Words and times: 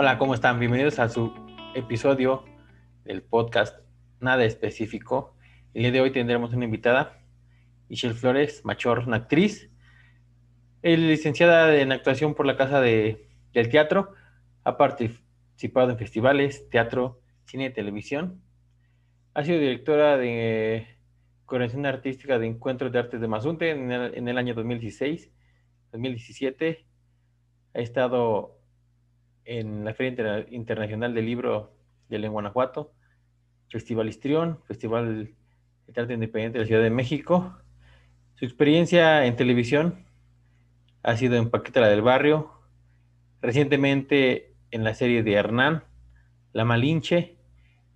Hola, 0.00 0.16
¿cómo 0.16 0.32
están? 0.32 0.60
Bienvenidos 0.60 1.00
a 1.00 1.08
su 1.08 1.34
episodio 1.74 2.44
del 3.02 3.20
podcast 3.20 3.80
Nada 4.20 4.44
Específico. 4.44 5.34
El 5.74 5.82
día 5.82 5.90
de 5.90 6.00
hoy 6.00 6.12
tendremos 6.12 6.54
una 6.54 6.66
invitada, 6.66 7.18
Michelle 7.88 8.14
Flores 8.14 8.64
Machor, 8.64 9.00
una 9.08 9.16
actriz, 9.16 9.72
es 10.82 11.00
licenciada 11.00 11.76
en 11.76 11.90
actuación 11.90 12.36
por 12.36 12.46
la 12.46 12.56
Casa 12.56 12.80
de, 12.80 13.26
del 13.52 13.70
Teatro, 13.70 14.12
ha 14.62 14.76
participado 14.76 15.90
en 15.90 15.98
festivales, 15.98 16.68
teatro, 16.70 17.20
cine 17.46 17.64
y 17.64 17.72
televisión. 17.72 18.40
Ha 19.34 19.42
sido 19.42 19.58
directora 19.58 20.16
de 20.16 20.86
coordinación 21.44 21.86
artística 21.86 22.38
de 22.38 22.46
Encuentros 22.46 22.92
de 22.92 23.00
Artes 23.00 23.20
de 23.20 23.26
Mazunte 23.26 23.70
en 23.70 23.90
el, 23.90 24.14
en 24.14 24.28
el 24.28 24.38
año 24.38 24.54
2016, 24.54 25.32
2017. 25.90 26.86
Ha 27.74 27.78
estado 27.80 28.57
en 29.48 29.82
la 29.82 29.94
Feria 29.94 30.46
Internacional 30.50 31.14
del 31.14 31.24
Libro 31.24 31.72
de 32.10 32.28
Guanajuato, 32.28 32.92
Festival 33.70 34.08
Histrión, 34.08 34.60
Festival 34.66 35.32
de 35.86 35.92
Teatro 35.94 36.12
Independiente 36.12 36.58
de 36.58 36.64
la 36.64 36.68
Ciudad 36.68 36.82
de 36.82 36.90
México. 36.90 37.56
Su 38.34 38.44
experiencia 38.44 39.24
en 39.24 39.36
televisión 39.36 40.04
ha 41.02 41.16
sido 41.16 41.36
en 41.36 41.48
Paqueta 41.48 41.88
del 41.88 42.02
Barrio, 42.02 42.52
recientemente 43.40 44.54
en 44.70 44.84
la 44.84 44.92
serie 44.92 45.22
de 45.22 45.32
Hernán, 45.32 45.82
La 46.52 46.66
Malinche. 46.66 47.38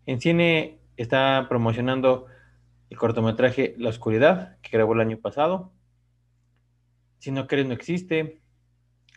En 0.06 0.22
cine 0.22 0.78
está 0.96 1.46
promocionando 1.50 2.28
el 2.88 2.96
cortometraje 2.96 3.74
La 3.76 3.90
Oscuridad, 3.90 4.56
que 4.62 4.70
grabó 4.70 4.94
el 4.94 5.00
año 5.00 5.18
pasado. 5.18 5.70
Si 7.18 7.30
no 7.30 7.46
crees, 7.46 7.66
no 7.66 7.74
existe. 7.74 8.40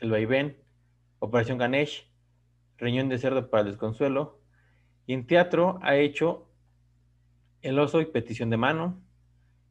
El 0.01 0.11
Vaivén, 0.11 0.57
Operación 1.19 1.57
Ganesh, 1.57 2.09
Reñón 2.77 3.09
de 3.09 3.17
Cerdo 3.17 3.49
para 3.49 3.61
el 3.61 3.69
Desconsuelo. 3.69 4.39
Y 5.07 5.13
en 5.13 5.27
teatro 5.27 5.79
ha 5.81 5.95
hecho 5.95 6.49
El 7.61 7.79
Oso 7.79 8.01
y 8.01 8.05
Petición 8.05 8.49
de 8.49 8.57
Mano, 8.57 9.01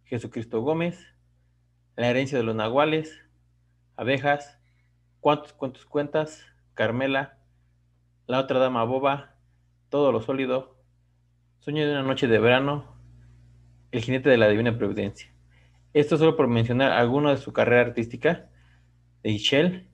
Jesucristo 0.04 0.60
Gómez, 0.62 1.14
La 1.96 2.08
Herencia 2.08 2.38
de 2.38 2.44
los 2.44 2.54
Nahuales, 2.54 3.20
Abejas, 3.96 4.58
Cuántos 5.20 5.52
Cuentos 5.52 5.86
Cuentas, 5.86 6.44
Carmela, 6.74 7.38
La 8.26 8.40
Otra 8.40 8.58
Dama 8.58 8.84
Boba, 8.84 9.36
Todo 9.88 10.12
lo 10.12 10.20
Sólido, 10.20 10.76
Sueño 11.60 11.84
de 11.86 11.92
una 11.92 12.02
Noche 12.02 12.28
de 12.28 12.38
Verano, 12.38 12.94
El 13.90 14.02
Jinete 14.02 14.28
de 14.28 14.38
la 14.38 14.48
Divina 14.48 14.76
Providencia. 14.76 15.32
Esto 15.94 16.16
solo 16.16 16.36
por 16.36 16.48
mencionar 16.48 16.92
alguno 16.92 17.30
de 17.30 17.36
su 17.36 17.52
carrera 17.52 17.82
artística 17.82 18.50
de 19.22 19.30
Michelle. 19.30 19.86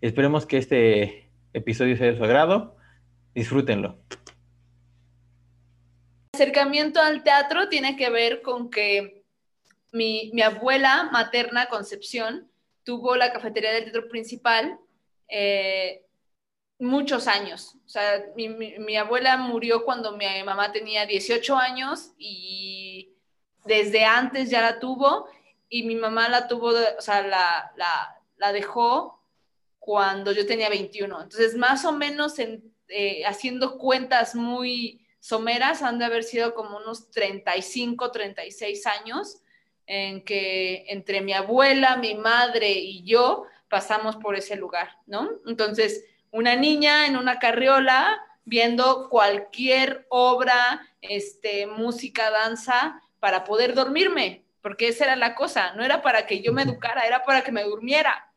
Esperemos 0.00 0.44
que 0.46 0.58
este 0.58 1.27
episodio 1.58 1.96
sea 1.96 2.08
de 2.08 2.16
su 2.16 2.24
agrado. 2.24 2.76
Disfrútenlo. 3.34 3.98
El 6.32 6.42
acercamiento 6.42 7.00
al 7.00 7.22
teatro 7.22 7.68
tiene 7.68 7.96
que 7.96 8.10
ver 8.10 8.42
con 8.42 8.70
que 8.70 9.24
mi, 9.92 10.32
abuela 10.42 11.08
materna, 11.12 11.66
Concepción, 11.66 12.50
tuvo 12.84 13.16
la 13.16 13.32
cafetería 13.32 13.72
del 13.72 13.84
teatro 13.84 14.08
principal 14.08 14.78
eh, 15.28 16.04
muchos 16.78 17.26
años. 17.26 17.76
O 17.84 17.88
sea, 17.88 18.24
mi, 18.36 18.96
abuela 18.96 19.36
murió 19.36 19.84
cuando 19.84 20.16
mi 20.16 20.26
mamá 20.44 20.72
tenía 20.72 21.06
18 21.06 21.56
años 21.56 22.12
y 22.18 23.14
desde 23.64 24.04
antes 24.04 24.50
ya 24.50 24.62
la 24.62 24.78
tuvo 24.78 25.26
y 25.68 25.82
mi 25.82 25.96
mamá 25.96 26.28
la 26.28 26.48
tuvo, 26.48 26.68
o 26.68 27.00
sea, 27.00 27.22
la, 27.26 27.72
la 28.36 28.52
dejó 28.52 29.17
cuando 29.88 30.32
yo 30.32 30.44
tenía 30.44 30.68
21. 30.68 31.22
Entonces, 31.22 31.56
más 31.56 31.86
o 31.86 31.92
menos 31.92 32.38
en, 32.38 32.62
eh, 32.88 33.24
haciendo 33.24 33.78
cuentas 33.78 34.34
muy 34.34 35.00
someras, 35.18 35.80
han 35.82 35.98
de 35.98 36.04
haber 36.04 36.24
sido 36.24 36.52
como 36.52 36.76
unos 36.76 37.10
35, 37.10 38.12
36 38.12 38.86
años 38.86 39.38
en 39.86 40.26
que 40.26 40.84
entre 40.88 41.22
mi 41.22 41.32
abuela, 41.32 41.96
mi 41.96 42.14
madre 42.14 42.70
y 42.70 43.02
yo 43.02 43.46
pasamos 43.70 44.16
por 44.16 44.36
ese 44.36 44.56
lugar, 44.56 44.90
¿no? 45.06 45.30
Entonces, 45.46 46.04
una 46.32 46.54
niña 46.54 47.06
en 47.06 47.16
una 47.16 47.38
carriola 47.38 48.20
viendo 48.44 49.08
cualquier 49.08 50.04
obra, 50.10 50.86
este, 51.00 51.66
música, 51.66 52.30
danza, 52.30 53.00
para 53.20 53.44
poder 53.44 53.72
dormirme, 53.72 54.44
porque 54.60 54.88
esa 54.88 55.04
era 55.04 55.16
la 55.16 55.34
cosa, 55.34 55.72
no 55.76 55.82
era 55.82 56.02
para 56.02 56.26
que 56.26 56.42
yo 56.42 56.52
me 56.52 56.64
educara, 56.64 57.06
era 57.06 57.24
para 57.24 57.40
que 57.40 57.52
me 57.52 57.62
durmiera. 57.62 58.27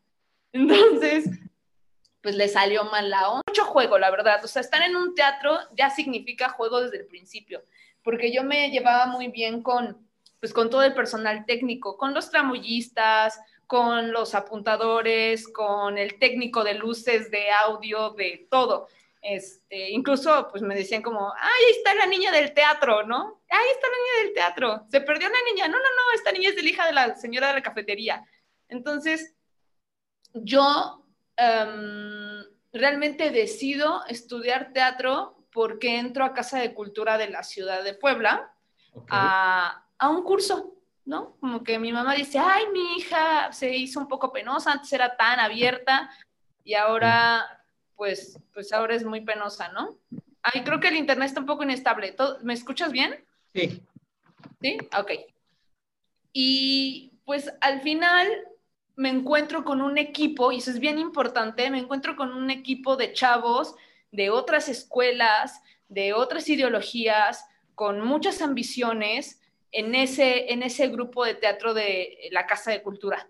Entonces, 0.52 1.28
pues 2.22 2.36
le 2.36 2.48
salió 2.48 2.84
mal 2.84 3.10
la 3.10 3.28
onda. 3.28 3.42
Mucho 3.46 3.64
juego, 3.64 3.98
la 3.98 4.10
verdad. 4.10 4.44
O 4.44 4.48
sea, 4.48 4.60
estar 4.60 4.82
en 4.82 4.96
un 4.96 5.14
teatro 5.14 5.58
ya 5.76 5.90
significa 5.90 6.50
juego 6.50 6.80
desde 6.80 6.98
el 6.98 7.06
principio, 7.06 7.64
porque 8.02 8.32
yo 8.32 8.44
me 8.44 8.70
llevaba 8.70 9.06
muy 9.06 9.28
bien 9.28 9.62
con, 9.62 10.08
pues, 10.40 10.52
con 10.52 10.70
todo 10.70 10.82
el 10.82 10.94
personal 10.94 11.44
técnico, 11.46 11.96
con 11.96 12.14
los 12.14 12.30
tramullistas, 12.30 13.40
con 13.66 14.12
los 14.12 14.34
apuntadores, 14.34 15.48
con 15.48 15.98
el 15.98 16.18
técnico 16.18 16.62
de 16.62 16.74
luces, 16.74 17.30
de 17.30 17.50
audio, 17.50 18.10
de 18.10 18.46
todo. 18.50 18.88
Este, 19.22 19.90
incluso, 19.90 20.48
pues 20.50 20.62
me 20.62 20.74
decían 20.74 21.00
como, 21.00 21.32
ahí 21.32 21.70
está 21.76 21.94
la 21.94 22.06
niña 22.06 22.32
del 22.32 22.52
teatro, 22.52 23.04
¿no? 23.04 23.40
Ahí 23.48 23.68
está 23.72 23.86
la 23.86 23.96
niña 23.96 24.24
del 24.24 24.34
teatro. 24.34 24.86
Se 24.90 25.00
perdió 25.00 25.28
la 25.28 25.38
niña. 25.50 25.68
No, 25.68 25.78
no, 25.78 25.84
no, 25.84 26.14
esta 26.14 26.32
niña 26.32 26.50
es 26.50 26.62
la 26.62 26.68
hija 26.68 26.86
de 26.86 26.92
la 26.92 27.14
señora 27.14 27.48
de 27.48 27.54
la 27.54 27.62
cafetería. 27.62 28.26
Entonces, 28.68 29.34
yo 30.34 31.04
em, 31.36 32.44
realmente 32.72 33.30
decido 33.30 34.04
estudiar 34.06 34.72
teatro 34.72 35.46
porque 35.52 35.98
entro 35.98 36.24
a 36.24 36.32
Casa 36.32 36.58
de 36.58 36.74
Cultura 36.74 37.18
de 37.18 37.28
la 37.28 37.42
ciudad 37.42 37.84
de 37.84 37.94
Puebla 37.94 38.54
a, 39.08 39.84
un 40.08 40.22
curso, 40.22 40.74
¿no? 41.04 41.36
Como 41.40 41.62
que 41.62 41.78
mi 41.78 41.92
mamá 41.92 42.14
dice, 42.14 42.38
ay, 42.38 42.64
mi 42.72 42.96
hija 42.96 43.52
se 43.52 43.74
hizo 43.76 44.00
un 44.00 44.08
poco 44.08 44.32
penosa, 44.32 44.72
antes 44.72 44.92
era 44.92 45.16
tan 45.16 45.38
abierta 45.38 46.10
y 46.64 46.74
ahora, 46.74 47.64
pues, 47.94 48.38
pues 48.52 48.72
ahora 48.72 48.94
es 48.94 49.04
muy 49.04 49.20
penosa, 49.20 49.68
¿no? 49.68 49.98
Ay, 50.42 50.64
creo 50.64 50.80
que 50.80 50.88
el 50.88 50.96
internet 50.96 51.28
está 51.28 51.40
un 51.40 51.46
poco 51.46 51.62
inestable. 51.62 52.16
¿Me 52.42 52.54
escuchas 52.54 52.90
bien? 52.90 53.24
Sí. 53.54 53.82
¿Sí? 54.60 54.78
Ok. 54.98 55.12
Y 56.32 57.12
pues 57.24 57.52
al 57.60 57.80
final 57.82 58.28
me 58.96 59.08
encuentro 59.08 59.64
con 59.64 59.80
un 59.80 59.98
equipo, 59.98 60.52
y 60.52 60.58
eso 60.58 60.70
es 60.70 60.78
bien 60.78 60.98
importante, 60.98 61.70
me 61.70 61.78
encuentro 61.78 62.16
con 62.16 62.32
un 62.32 62.50
equipo 62.50 62.96
de 62.96 63.12
chavos 63.12 63.74
de 64.10 64.30
otras 64.30 64.68
escuelas, 64.68 65.62
de 65.88 66.12
otras 66.12 66.48
ideologías, 66.48 67.46
con 67.74 68.00
muchas 68.00 68.42
ambiciones 68.42 69.40
en 69.72 69.94
ese, 69.94 70.52
en 70.52 70.62
ese 70.62 70.88
grupo 70.88 71.24
de 71.24 71.34
teatro 71.34 71.74
de 71.74 72.28
la 72.30 72.46
Casa 72.46 72.70
de 72.70 72.82
Cultura. 72.82 73.28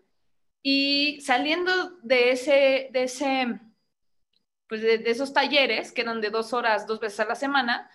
Y 0.62 1.20
saliendo 1.20 1.72
de 2.02 2.32
ese, 2.32 2.88
de 2.92 3.04
ese, 3.04 3.60
pues 4.68 4.82
de, 4.82 5.02
esos 5.06 5.32
talleres, 5.32 5.92
que 5.92 6.02
eran 6.02 6.20
de 6.20 6.30
dos 6.30 6.52
horas, 6.52 6.86
dos 6.86 7.00
veces 7.00 7.20
a 7.20 7.24
la 7.24 7.34
semana, 7.34 7.90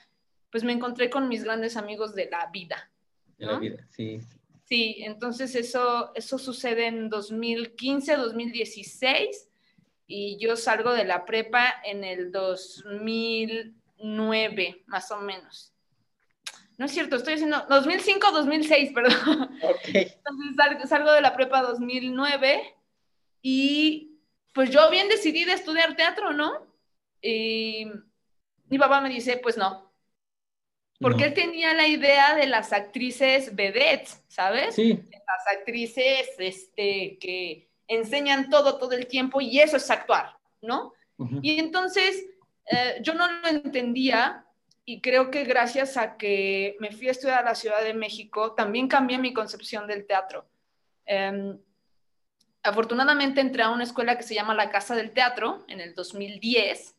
pues 0.49 0.63
me 0.63 0.73
encontré 0.73 1.09
con 1.09 1.27
mis 1.27 1.43
grandes 1.43 1.75
amigos 1.77 2.15
de 2.15 2.29
la 2.29 2.47
vida. 2.47 2.89
De 3.37 3.45
la 3.45 3.59
vida, 3.59 3.85
sí. 3.89 4.21
Sí, 4.67 4.97
entonces 4.99 5.55
eso, 5.55 6.11
eso 6.13 6.37
sucede 6.37 6.85
en 6.87 7.09
2015, 7.09 8.17
2016 8.17 9.47
y 10.07 10.37
yo 10.39 10.57
salgo 10.57 10.91
de 10.91 11.05
la 11.05 11.23
prepa 11.23 11.73
en 11.85 12.03
el 12.03 12.33
2009, 12.33 14.83
más 14.87 15.09
o 15.11 15.21
menos. 15.21 15.71
No 16.77 16.85
es 16.85 16.91
cierto, 16.91 17.15
estoy 17.15 17.35
diciendo 17.35 17.65
2005, 17.69 18.29
2006, 18.31 18.91
perdón. 18.93 19.57
Entonces 19.85 20.89
salgo, 20.89 21.13
de 21.13 21.21
la 21.21 21.33
prepa 21.33 21.61
2009 21.61 22.75
y 23.41 24.19
pues 24.53 24.69
yo 24.69 24.91
bien 24.91 25.07
decidí 25.07 25.45
de 25.45 25.53
estudiar 25.53 25.95
teatro, 25.95 26.33
¿no? 26.33 26.67
Y 27.21 27.87
mi 28.67 28.77
papá 28.77 28.99
me 28.99 29.07
dice, 29.09 29.37
pues 29.37 29.55
no, 29.55 29.86
porque 30.99 31.25
él 31.25 31.33
tenía 31.33 31.73
la 31.73 31.87
idea 31.87 32.35
de 32.35 32.47
las 32.47 32.73
actrices 32.73 33.55
vedettes, 33.55 34.23
¿sabes? 34.27 34.75
Sí. 34.75 34.93
Las 35.11 35.57
actrices 35.57 36.29
este, 36.39 37.17
que 37.19 37.69
enseñan 37.87 38.49
todo, 38.49 38.77
todo 38.77 38.93
el 38.93 39.07
tiempo 39.07 39.39
y 39.41 39.59
eso 39.59 39.77
es 39.77 39.89
actuar, 39.91 40.37
¿no? 40.61 40.93
Y 41.41 41.59
entonces 41.59 42.25
eh, 42.71 42.99
yo 43.01 43.15
no 43.15 43.27
lo 43.27 43.47
entendía 43.47 44.45
y 44.85 45.01
creo 45.01 45.31
que 45.31 45.45
gracias 45.45 45.97
a 45.97 46.15
que 46.15 46.75
me 46.79 46.91
fui 46.91 47.07
a 47.07 47.11
estudiar 47.11 47.39
a 47.39 47.49
la 47.49 47.55
Ciudad 47.55 47.83
de 47.83 47.93
México, 47.93 48.53
también 48.53 48.87
cambié 48.87 49.17
mi 49.17 49.33
concepción 49.33 49.87
del 49.87 50.05
teatro. 50.05 50.47
Em, 51.05 51.57
afortunadamente 52.61 53.41
entré 53.41 53.63
a 53.63 53.69
una 53.69 53.83
escuela 53.83 54.15
que 54.15 54.23
se 54.23 54.35
llama 54.35 54.53
la 54.53 54.69
Casa 54.69 54.95
del 54.95 55.11
Teatro 55.11 55.65
en 55.67 55.79
el 55.79 55.95
2010 55.95 56.95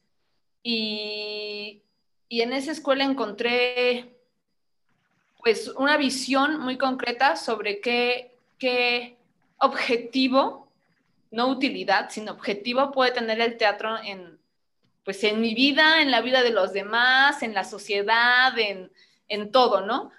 y 0.62 1.82
y 2.28 2.42
en 2.42 2.52
esa 2.52 2.72
escuela 2.72 3.04
encontré 3.04 4.14
pues 5.38 5.68
una 5.68 5.96
visión 5.96 6.60
muy 6.60 6.76
concreta 6.76 7.36
sobre 7.36 7.80
qué, 7.80 8.34
qué 8.58 9.16
objetivo, 9.58 10.68
no 11.30 11.48
utilidad, 11.48 12.10
sino 12.10 12.32
objetivo 12.32 12.90
puede 12.90 13.12
tener 13.12 13.40
el 13.40 13.56
teatro 13.56 13.96
en, 14.02 14.38
pues 15.04 15.22
en 15.24 15.40
mi 15.40 15.54
vida, 15.54 16.02
en 16.02 16.10
la 16.10 16.20
vida 16.20 16.42
de 16.42 16.50
los 16.50 16.72
demás, 16.72 17.42
en 17.42 17.54
la 17.54 17.64
sociedad, 17.64 18.58
en, 18.58 18.90
en 19.28 19.50
todo, 19.52 19.82
¿no? 19.82 20.10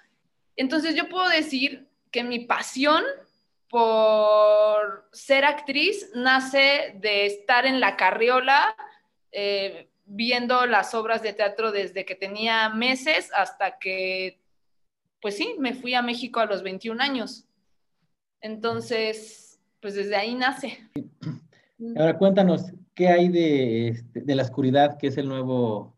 Entonces 0.56 0.94
yo 0.94 1.08
puedo 1.08 1.28
decir 1.28 1.86
que 2.10 2.24
mi 2.24 2.40
pasión 2.40 3.04
por 3.68 5.08
ser 5.12 5.44
actriz 5.44 6.10
nace 6.14 6.94
de 6.96 7.26
estar 7.26 7.66
en 7.66 7.78
la 7.78 7.96
carriola 7.96 8.74
eh, 9.30 9.89
viendo 10.12 10.66
las 10.66 10.92
obras 10.94 11.22
de 11.22 11.32
teatro 11.32 11.70
desde 11.70 12.04
que 12.04 12.16
tenía 12.16 12.68
meses 12.68 13.30
hasta 13.34 13.78
que, 13.78 14.40
pues 15.20 15.36
sí, 15.36 15.54
me 15.58 15.72
fui 15.72 15.94
a 15.94 16.02
México 16.02 16.40
a 16.40 16.46
los 16.46 16.64
21 16.64 17.00
años. 17.00 17.46
Entonces, 18.40 19.60
pues 19.80 19.94
desde 19.94 20.16
ahí 20.16 20.34
nace. 20.34 20.78
Ahora 21.96 22.18
cuéntanos, 22.18 22.72
¿qué 22.94 23.08
hay 23.08 23.28
de, 23.28 23.88
este, 23.88 24.20
de 24.22 24.34
La 24.34 24.42
Oscuridad, 24.42 24.98
que 24.98 25.06
es 25.06 25.16
el 25.16 25.28
nuevo 25.28 25.96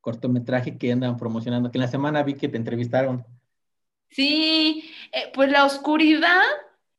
cortometraje 0.00 0.78
que 0.78 0.90
andan 0.90 1.18
promocionando? 1.18 1.70
Que 1.70 1.76
en 1.76 1.82
la 1.82 1.88
semana 1.88 2.22
vi 2.22 2.34
que 2.34 2.48
te 2.48 2.56
entrevistaron. 2.56 3.24
Sí, 4.08 4.90
eh, 5.12 5.30
pues 5.34 5.50
La 5.50 5.66
Oscuridad 5.66 6.40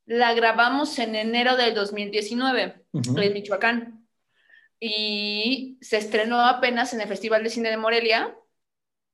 la 0.06 0.34
grabamos 0.34 1.00
en 1.00 1.16
enero 1.16 1.58
del 1.58 1.74
2019 1.74 2.86
en 2.94 3.34
Michoacán 3.34 4.03
y 4.86 5.78
se 5.80 5.96
estrenó 5.96 6.46
apenas 6.46 6.94
en 6.94 7.00
el 7.00 7.08
Festival 7.08 7.42
de 7.42 7.50
Cine 7.50 7.70
de 7.70 7.78
Morelia 7.78 8.36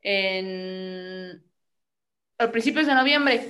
en, 0.01 1.43
a 2.39 2.49
principios 2.49 2.87
de 2.87 2.95
noviembre. 2.95 3.47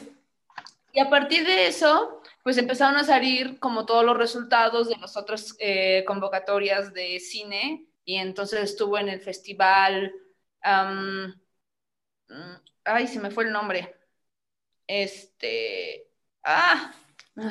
Y 0.92 1.00
a 1.00 1.10
partir 1.10 1.48
de 1.48 1.68
eso, 1.68 2.22
pues 2.44 2.58
empezaron 2.58 2.98
a 2.98 3.06
salir 3.06 3.58
como 3.60 3.86
todos 3.86 4.04
los 4.04 4.18
resultados 4.18 4.90
de 4.90 4.98
las 4.98 5.16
otras 5.16 5.56
eh, 5.60 6.04
convocatorias 6.06 6.94
de 6.94 7.22
cine 7.22 7.86
y 8.04 8.18
entonces 8.18 8.64
estuvo 8.64 8.98
en 8.98 9.08
el 9.08 9.22
festival, 9.22 10.12
mm, 10.62 11.26
ay, 12.84 13.08
se 13.08 13.22
me 13.22 13.32
fue 13.32 13.46
el 13.46 13.54
nombre, 13.54 13.96
este, 14.88 16.10
ah, 16.44 16.94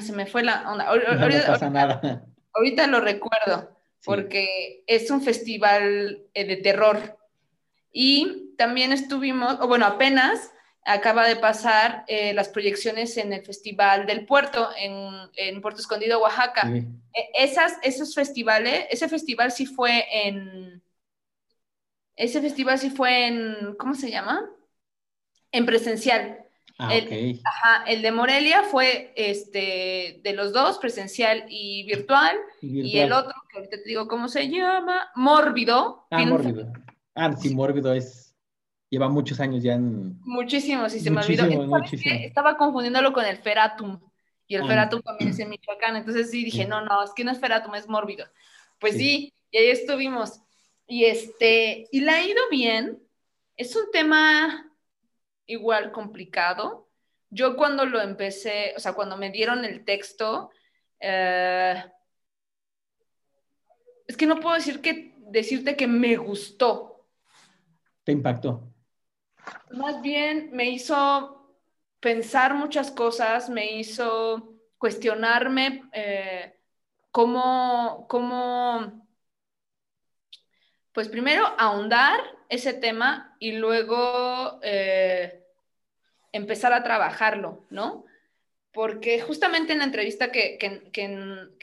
se 0.03 0.13
me 0.13 0.27
fue 0.27 0.43
la 0.43 0.71
onda. 0.71 0.95
no, 0.95 1.47
pasa 1.47 1.71
nada. 1.71 2.27
Ahorita 2.53 2.87
lo 2.87 3.01
recuerdo, 3.01 3.78
porque 4.05 4.83
es 4.87 5.11
un 5.11 5.23
festival 5.23 6.23
eh, 6.35 6.45
de 6.45 6.57
terror. 6.57 7.19
Y 7.93 8.55
también 8.57 8.93
estuvimos, 8.93 9.59
o 9.61 9.69
bueno, 9.69 9.87
apenas 9.87 10.53
acaba 10.85 11.27
de 11.27 11.37
pasar 11.37 12.05
eh, 12.09 12.33
las 12.33 12.49
proyecciones 12.49 13.17
en 13.19 13.33
el 13.33 13.45
Festival 13.45 14.07
del 14.07 14.25
Puerto, 14.25 14.71
en, 14.77 15.61
Puerto 15.61 15.81
Escondido, 15.81 16.21
Oaxaca. 16.21 16.69
E, 16.69 16.87
esas, 17.35 17.75
esos 17.83 18.15
festivales, 18.15 18.87
ese 18.91 19.09
festival 19.09 19.53
sí 19.53 19.67
fue 19.67 20.05
en, 20.11 20.83
ese 22.19 22.41
festival 22.41 22.79
sí 22.79 22.91
fue 22.91 23.27
en, 23.27 23.77
¿cómo 23.79 23.95
se 23.95 24.11
llama? 24.11 24.51
En 25.53 25.65
presencial. 25.65 26.48
Ah, 26.81 26.95
el, 26.95 27.41
ajá, 27.45 27.85
el 27.89 28.03
de 28.03 28.13
Morelia 28.13 28.63
fue 28.63 29.13
este, 29.17 30.21
de 30.23 30.33
los 30.33 30.53
dos, 30.53 30.79
presencial 30.79 31.45
y 31.49 31.83
virtual, 31.83 32.37
y, 32.63 32.99
el 32.99 33.13
otro, 33.13 33.35
que 33.51 33.59
ahorita 33.59 33.79
te 33.79 33.89
digo 33.89 34.07
cómo 34.07 34.29
se 34.29 34.49
llama, 34.49 35.11
Mórbido. 35.17 36.07
Ah, 36.13 36.25
Mórbido. 36.25 36.73
Ah, 37.17 37.35
sí, 37.37 37.53
Mórbido 37.53 37.93
es, 37.93 38.33
lleva 38.91 39.09
muchos 39.09 39.41
años 39.41 39.65
ya 39.65 39.75
en... 39.75 40.21
Muchísimos, 40.21 40.95
y 40.95 41.01
se 41.01 41.11
me 41.11 41.21
olvidó. 41.21 41.49
Estaba 41.83 42.57
confundiéndolo 42.57 43.13
con 43.13 43.25
el 43.25 43.39
Feratum, 43.39 43.99
y 44.47 44.55
el 44.55 44.63
ah. 44.63 44.67
Feratum 44.69 45.03
también 45.03 45.31
es 45.31 45.39
en 45.41 45.51
Michoacán, 45.51 45.97
entonces 45.97 46.31
sí 46.31 46.45
dije, 46.45 46.65
no, 46.65 46.81
no, 46.83 47.03
es 47.03 47.11
que 47.13 47.25
no 47.25 47.33
es 47.33 47.41
Feratum, 47.41 47.75
es 47.75 47.89
Mórbido. 47.89 48.25
Pues 48.79 48.95
sí, 48.95 49.35
y 49.51 49.59
ahí 49.59 49.71
estuvimos. 49.71 50.43
Y 50.87 51.07
este, 51.07 51.89
y 51.91 52.03
la 52.03 52.15
ha 52.15 52.23
ido 52.25 52.41
bien, 52.53 53.03
es 53.57 53.75
un 53.75 53.91
tema 53.91 54.68
igual 55.49 55.91
complicado. 55.91 56.89
Yo 57.31 57.57
cuando 57.57 57.85
lo 57.85 58.01
empecé, 58.01 58.73
o 58.77 58.81
sea, 58.81 58.93
cuando 58.93 59.17
me 59.17 59.31
dieron 59.31 59.65
el 59.65 59.85
texto, 59.85 60.51
eh, 61.01 61.85
es 64.07 64.17
que 64.17 64.27
no 64.27 64.39
puedo 64.39 64.55
decir 64.55 64.81
que, 64.81 65.15
decirte 65.19 65.77
que 65.77 65.87
me 65.87 66.17
gustó. 66.17 67.07
¿Te 68.05 68.13
impactó? 68.13 68.73
Más 69.73 70.01
bien 70.01 70.51
me 70.53 70.71
hizo 70.71 71.57
pensar 72.01 72.55
muchas 72.55 72.91
cosas, 72.91 73.51
me 73.51 73.73
hizo 73.73 74.55
cuestionarme 74.79 75.89
eh, 75.93 76.59
cómo, 77.11 78.07
cómo, 78.09 79.07
pues 80.93 81.09
primero 81.09 81.47
ahondar 81.59 82.38
ese 82.49 82.73
tema 82.73 83.37
y 83.39 83.53
luego 83.53 84.59
eh, 84.63 85.45
empezar 86.33 86.73
a 86.73 86.83
trabajarlo, 86.83 87.65
¿no? 87.71 88.05
Porque 88.73 89.21
justamente 89.21 89.73
en 89.73 89.81
la 89.81 89.85
entrevista 89.85 90.31
que, 90.31 90.59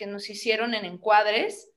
nos 0.07 0.29
hicieron 0.29 0.73
en 0.73 0.85
Encuadres, 0.85 1.71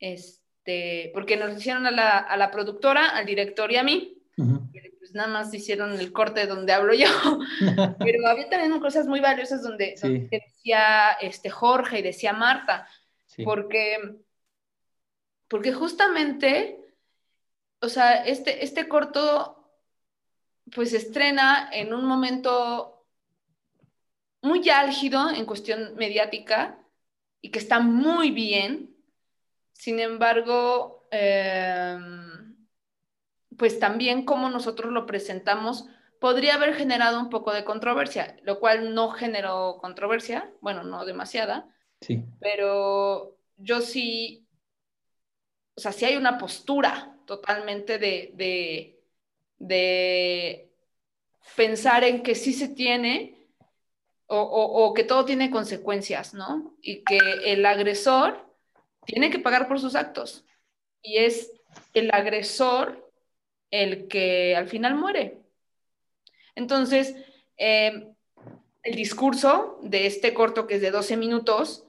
este, 0.00 1.10
porque 1.14 1.36
nos 1.36 1.56
hicieron 1.56 1.86
a 1.86 1.90
la, 2.36 2.50
productora, 2.50 3.08
al 3.10 3.26
director 3.26 3.70
y 3.70 3.76
a 3.76 3.82
mí, 3.82 4.18
pues 4.36 5.14
nada 5.14 5.28
más 5.28 5.52
hicieron 5.54 5.98
el 5.98 6.12
corte 6.12 6.46
donde 6.46 6.72
hablo 6.72 6.94
yo, 6.94 7.06
pero 7.98 8.26
había 8.26 8.48
también 8.48 8.78
cosas 8.80 9.06
muy 9.06 9.20
valiosas 9.20 9.62
donde, 9.62 9.94
decía 10.30 11.12
este, 11.20 11.48
Jorge 11.48 12.00
y 12.00 12.02
decía 12.02 12.32
Marta, 12.32 12.88
porque, 13.44 13.98
porque 15.48 15.72
justamente 15.72 16.81
o 17.82 17.88
sea, 17.88 18.24
este, 18.24 18.64
este 18.64 18.88
corto 18.88 19.58
pues 20.74 20.90
se 20.90 20.98
estrena 20.98 21.68
en 21.72 21.92
un 21.92 22.06
momento 22.06 23.04
muy 24.40 24.68
álgido 24.70 25.30
en 25.30 25.44
cuestión 25.44 25.94
mediática 25.96 26.78
y 27.40 27.50
que 27.50 27.58
está 27.58 27.80
muy 27.80 28.30
bien. 28.30 28.96
Sin 29.72 29.98
embargo, 29.98 31.08
em, 31.10 32.56
pues 33.58 33.78
también 33.80 34.24
como 34.24 34.48
nosotros 34.48 34.92
lo 34.92 35.04
presentamos 35.04 35.86
podría 36.20 36.54
haber 36.54 36.74
generado 36.74 37.18
un 37.18 37.30
poco 37.30 37.52
de 37.52 37.64
controversia, 37.64 38.36
lo 38.44 38.60
cual 38.60 38.94
no 38.94 39.10
generó 39.10 39.78
controversia, 39.80 40.52
bueno, 40.60 40.84
no 40.84 41.04
demasiada, 41.04 41.66
sí. 42.00 42.24
pero 42.40 43.36
yo 43.56 43.80
sí, 43.80 44.46
o 45.74 45.80
sea, 45.80 45.90
sí 45.90 46.04
hay 46.04 46.14
una 46.16 46.38
postura 46.38 47.11
totalmente 47.26 47.98
de, 47.98 48.32
de, 49.58 50.70
pensar 51.56 52.04
en 52.04 52.22
que 52.22 52.34
sí 52.34 52.52
se 52.52 52.68
tiene 52.68 53.48
o, 54.26 54.94
que 54.94 55.04
todo 55.04 55.26
tiene 55.26 55.50
consecuencias, 55.50 56.32
¿no? 56.32 56.74
Y 56.80 57.04
que 57.04 57.18
el 57.44 57.66
agresor 57.66 58.48
tiene 59.04 59.30
que 59.30 59.38
pagar 59.38 59.68
por 59.68 59.78
sus 59.78 59.94
actos. 59.94 60.46
Y 61.02 61.18
es 61.18 61.52
el 61.92 62.10
agresor 62.14 63.12
el 63.70 64.08
que 64.08 64.56
al 64.56 64.68
final 64.68 64.94
muere. 64.94 65.42
Entonces, 66.54 67.14
em, 67.58 68.14
el 68.82 68.94
discurso 68.94 69.78
de 69.82 70.06
este 70.06 70.32
corto, 70.32 70.66
que 70.66 70.76
es 70.76 70.80
de 70.80 70.90
12 70.90 71.16
minutos, 71.16 71.86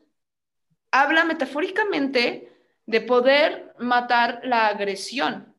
habla 0.91 1.23
metafóricamente 1.25 2.52
de 2.85 3.01
poder 3.01 3.73
matar 3.79 4.41
la 4.43 4.67
agresión. 4.67 5.55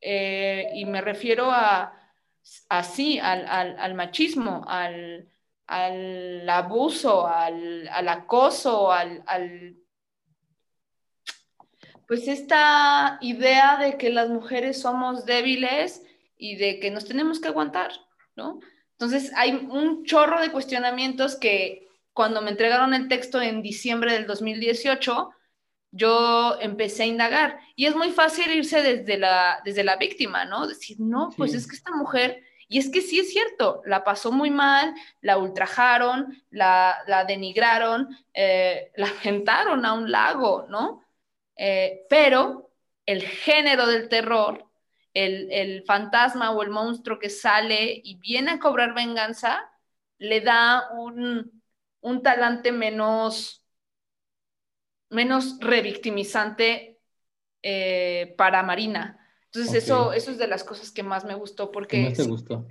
Eh, 0.00 0.70
y 0.74 0.84
me 0.86 1.00
refiero 1.00 1.50
a 1.50 2.00
así, 2.68 3.18
al, 3.18 3.94
machismo, 3.94 4.64
al, 4.66 5.28
abuso, 6.48 7.26
al, 7.26 8.08
acoso, 8.08 8.92
al, 8.92 9.76
pues 12.06 12.26
esta 12.26 13.18
idea 13.20 13.76
de 13.76 13.96
que 13.96 14.10
las 14.10 14.28
mujeres 14.28 14.80
somos 14.80 15.26
débiles 15.26 16.02
y 16.36 16.56
de 16.56 16.80
que 16.80 16.90
nos 16.90 17.04
tenemos 17.04 17.40
que 17.40 17.48
aguantar, 17.48 17.92
¿no? 18.34 18.58
Entonces 18.92 19.32
hay 19.36 19.54
un 19.54 20.04
chorro 20.04 20.40
de 20.40 20.50
cuestionamientos 20.50 21.36
que 21.36 21.88
cuando 22.12 22.42
me 22.42 22.50
entregaron 22.50 22.92
el 22.92 23.08
texto 23.08 23.40
en 23.40 23.62
diciembre 23.62 24.12
del 24.12 24.26
2018, 24.26 25.30
yo 25.92 26.58
empecé 26.60 27.04
a 27.04 27.06
indagar. 27.06 27.60
Y 27.76 27.86
es 27.86 27.96
muy 27.96 28.10
fácil 28.10 28.50
irse 28.52 28.82
desde 28.82 29.18
la, 29.18 29.60
desde 29.64 29.84
la 29.84 29.96
víctima, 29.96 30.44
¿no? 30.44 30.66
Decir, 30.66 30.98
no, 31.00 31.30
pues 31.36 31.54
es 31.54 31.66
que 31.66 31.76
esta 31.76 31.92
mujer, 31.92 32.42
y 32.68 32.78
es 32.78 32.90
que 32.90 33.00
sí 33.02 33.20
es 33.20 33.30
cierto, 33.32 33.82
la 33.84 34.04
pasó 34.04 34.32
muy 34.32 34.50
mal, 34.50 34.94
la 35.20 35.38
ultrajaron, 35.38 36.42
la, 36.50 37.24
denigraron, 37.26 38.08
eh, 38.34 38.92
la 38.96 39.08
aventaron 39.08 39.84
a 39.84 39.92
un 39.94 40.10
lago, 40.10 40.66
¿no? 40.68 41.04
Eh, 41.56 42.06
pero 42.08 42.70
el 43.06 43.22
género 43.22 43.86
del 43.86 44.08
terror, 44.08 44.64
el, 45.14 45.50
el 45.50 45.82
fantasma 45.84 46.52
o 46.52 46.62
el 46.62 46.70
monstruo 46.70 47.18
que 47.18 47.30
sale 47.30 48.00
y 48.04 48.16
viene 48.18 48.52
a 48.52 48.58
cobrar 48.60 48.94
venganza, 48.94 49.68
le 50.18 50.40
da 50.40 50.90
un, 50.92 51.62
un 52.00 52.22
talante 52.22 52.72
menos 52.72 53.59
menos 55.10 55.58
revictimizante 55.60 56.98
eh, 57.62 58.34
para 58.38 58.62
Marina. 58.62 59.18
Entonces, 59.46 59.84
eso, 59.84 60.12
eso 60.12 60.30
es 60.30 60.38
de 60.38 60.46
las 60.46 60.64
cosas 60.64 60.90
que 60.90 61.02
más 61.02 61.24
me 61.24 61.34
gustó 61.34 61.70
porque... 61.70 62.04
más 62.04 62.16
te 62.16 62.22
gustó? 62.22 62.66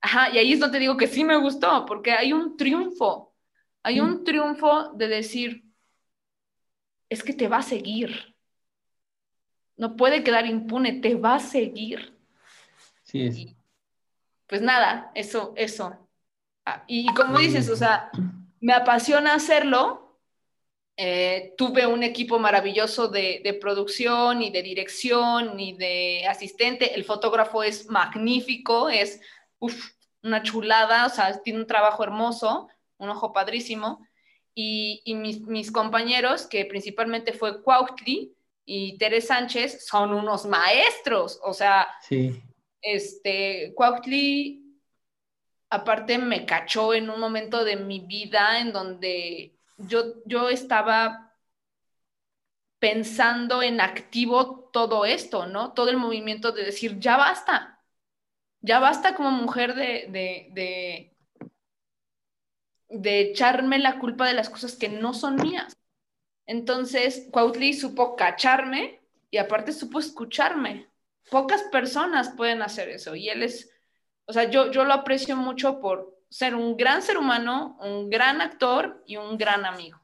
Ajá, 0.00 0.30
y 0.30 0.38
ahí 0.38 0.52
es 0.52 0.60
donde 0.60 0.78
te 0.78 0.80
digo 0.80 0.96
que 0.96 1.06
sí 1.06 1.24
me 1.24 1.36
gustó, 1.36 1.84
porque 1.84 2.12
hay 2.12 2.32
un 2.32 2.56
triunfo, 2.56 3.34
hay 3.82 4.00
un 4.00 4.24
triunfo 4.24 4.92
de 4.94 5.08
decir, 5.08 5.64
es 7.08 7.22
que 7.22 7.32
te 7.32 7.48
va 7.48 7.58
a 7.58 7.62
seguir. 7.62 8.36
No 9.76 9.96
puede 9.96 10.22
quedar 10.22 10.46
impune, 10.46 11.00
te 11.00 11.14
va 11.14 11.36
a 11.36 11.40
seguir. 11.40 12.16
Sí, 13.02 13.22
es. 13.22 13.56
pues 14.46 14.60
nada, 14.60 15.10
eso, 15.14 15.52
eso. 15.56 16.08
Ah, 16.64 16.84
y 16.86 17.06
como 17.14 17.38
dices, 17.38 17.70
o 17.70 17.76
sea, 17.76 18.10
me 18.60 18.72
apasiona 18.72 19.34
hacerlo. 19.34 20.07
Eh, 21.00 21.54
tuve 21.56 21.86
un 21.86 22.02
equipo 22.02 22.40
maravilloso 22.40 23.06
de, 23.06 23.40
de, 23.44 23.54
producción 23.54 24.42
y 24.42 24.50
de 24.50 24.64
dirección 24.64 25.60
y 25.60 25.74
de 25.74 26.26
asistente. 26.26 26.92
El 26.96 27.04
fotógrafo 27.04 27.62
es 27.62 27.86
magnífico, 27.86 28.88
es 28.88 29.20
uf, 29.60 29.92
una 30.24 30.42
chulada, 30.42 31.06
o 31.06 31.08
sea, 31.08 31.40
tiene 31.40 31.60
un 31.60 31.68
trabajo 31.68 32.02
hermoso, 32.02 32.68
un 32.96 33.10
ojo 33.10 33.32
padrísimo. 33.32 34.04
Y, 34.56 35.00
y 35.04 35.14
mis, 35.14 35.40
mis, 35.42 35.70
compañeros, 35.70 36.46
que 36.48 36.64
principalmente 36.64 37.32
fue 37.32 37.62
Cuautli 37.62 38.34
y 38.64 38.98
Tere 38.98 39.20
Sánchez, 39.20 39.86
son 39.86 40.12
unos 40.12 40.46
maestros. 40.46 41.38
O 41.44 41.54
sea, 41.54 41.86
sí. 42.02 42.42
este, 42.82 43.72
Cuautli 43.76 44.64
aparte 45.70 46.18
me 46.18 46.44
cachó 46.44 46.92
en 46.92 47.08
un 47.08 47.20
momento 47.20 47.64
de 47.64 47.76
mi 47.76 48.00
vida 48.00 48.58
en 48.58 48.72
donde 48.72 49.57
yo, 49.78 50.22
yo 50.26 50.48
estaba 50.48 51.36
pensando 52.78 53.62
en 53.62 53.80
activo 53.80 54.70
todo 54.72 55.04
esto, 55.04 55.46
¿no? 55.46 55.72
Todo 55.72 55.90
el 55.90 55.96
movimiento 55.96 56.52
de 56.52 56.64
decir, 56.64 56.98
ya 56.98 57.16
basta, 57.16 57.82
ya 58.60 58.78
basta 58.78 59.14
como 59.14 59.30
mujer 59.30 59.74
de, 59.74 60.06
de, 60.10 61.16
de, 62.88 63.20
echarme 63.20 63.78
la 63.78 63.98
culpa 63.98 64.26
de 64.26 64.34
las 64.34 64.50
cosas 64.50 64.76
que 64.76 64.88
no 64.88 65.14
son 65.14 65.36
mías. 65.36 65.76
Entonces, 66.46 67.28
Cuautli 67.30 67.74
supo 67.74 68.16
cacharme 68.16 69.00
y 69.30 69.38
aparte 69.38 69.72
supo 69.72 69.98
escucharme. 69.98 70.88
Pocas 71.30 71.62
personas 71.64 72.30
pueden 72.36 72.62
hacer 72.62 72.88
eso 72.88 73.14
y 73.14 73.28
él 73.28 73.42
es 73.42 73.70
o 74.28 74.32
sea, 74.34 74.50
yo, 74.50 74.70
yo 74.70 74.84
lo 74.84 74.92
aprecio 74.92 75.36
mucho 75.36 75.80
por 75.80 76.17
ser 76.28 76.54
un 76.54 76.76
gran 76.76 77.02
ser 77.02 77.18
humano, 77.18 77.78
un 77.80 78.10
gran 78.10 78.40
actor 78.40 79.02
y 79.06 79.16
un 79.16 79.38
gran 79.38 79.64
amigo. 79.64 79.98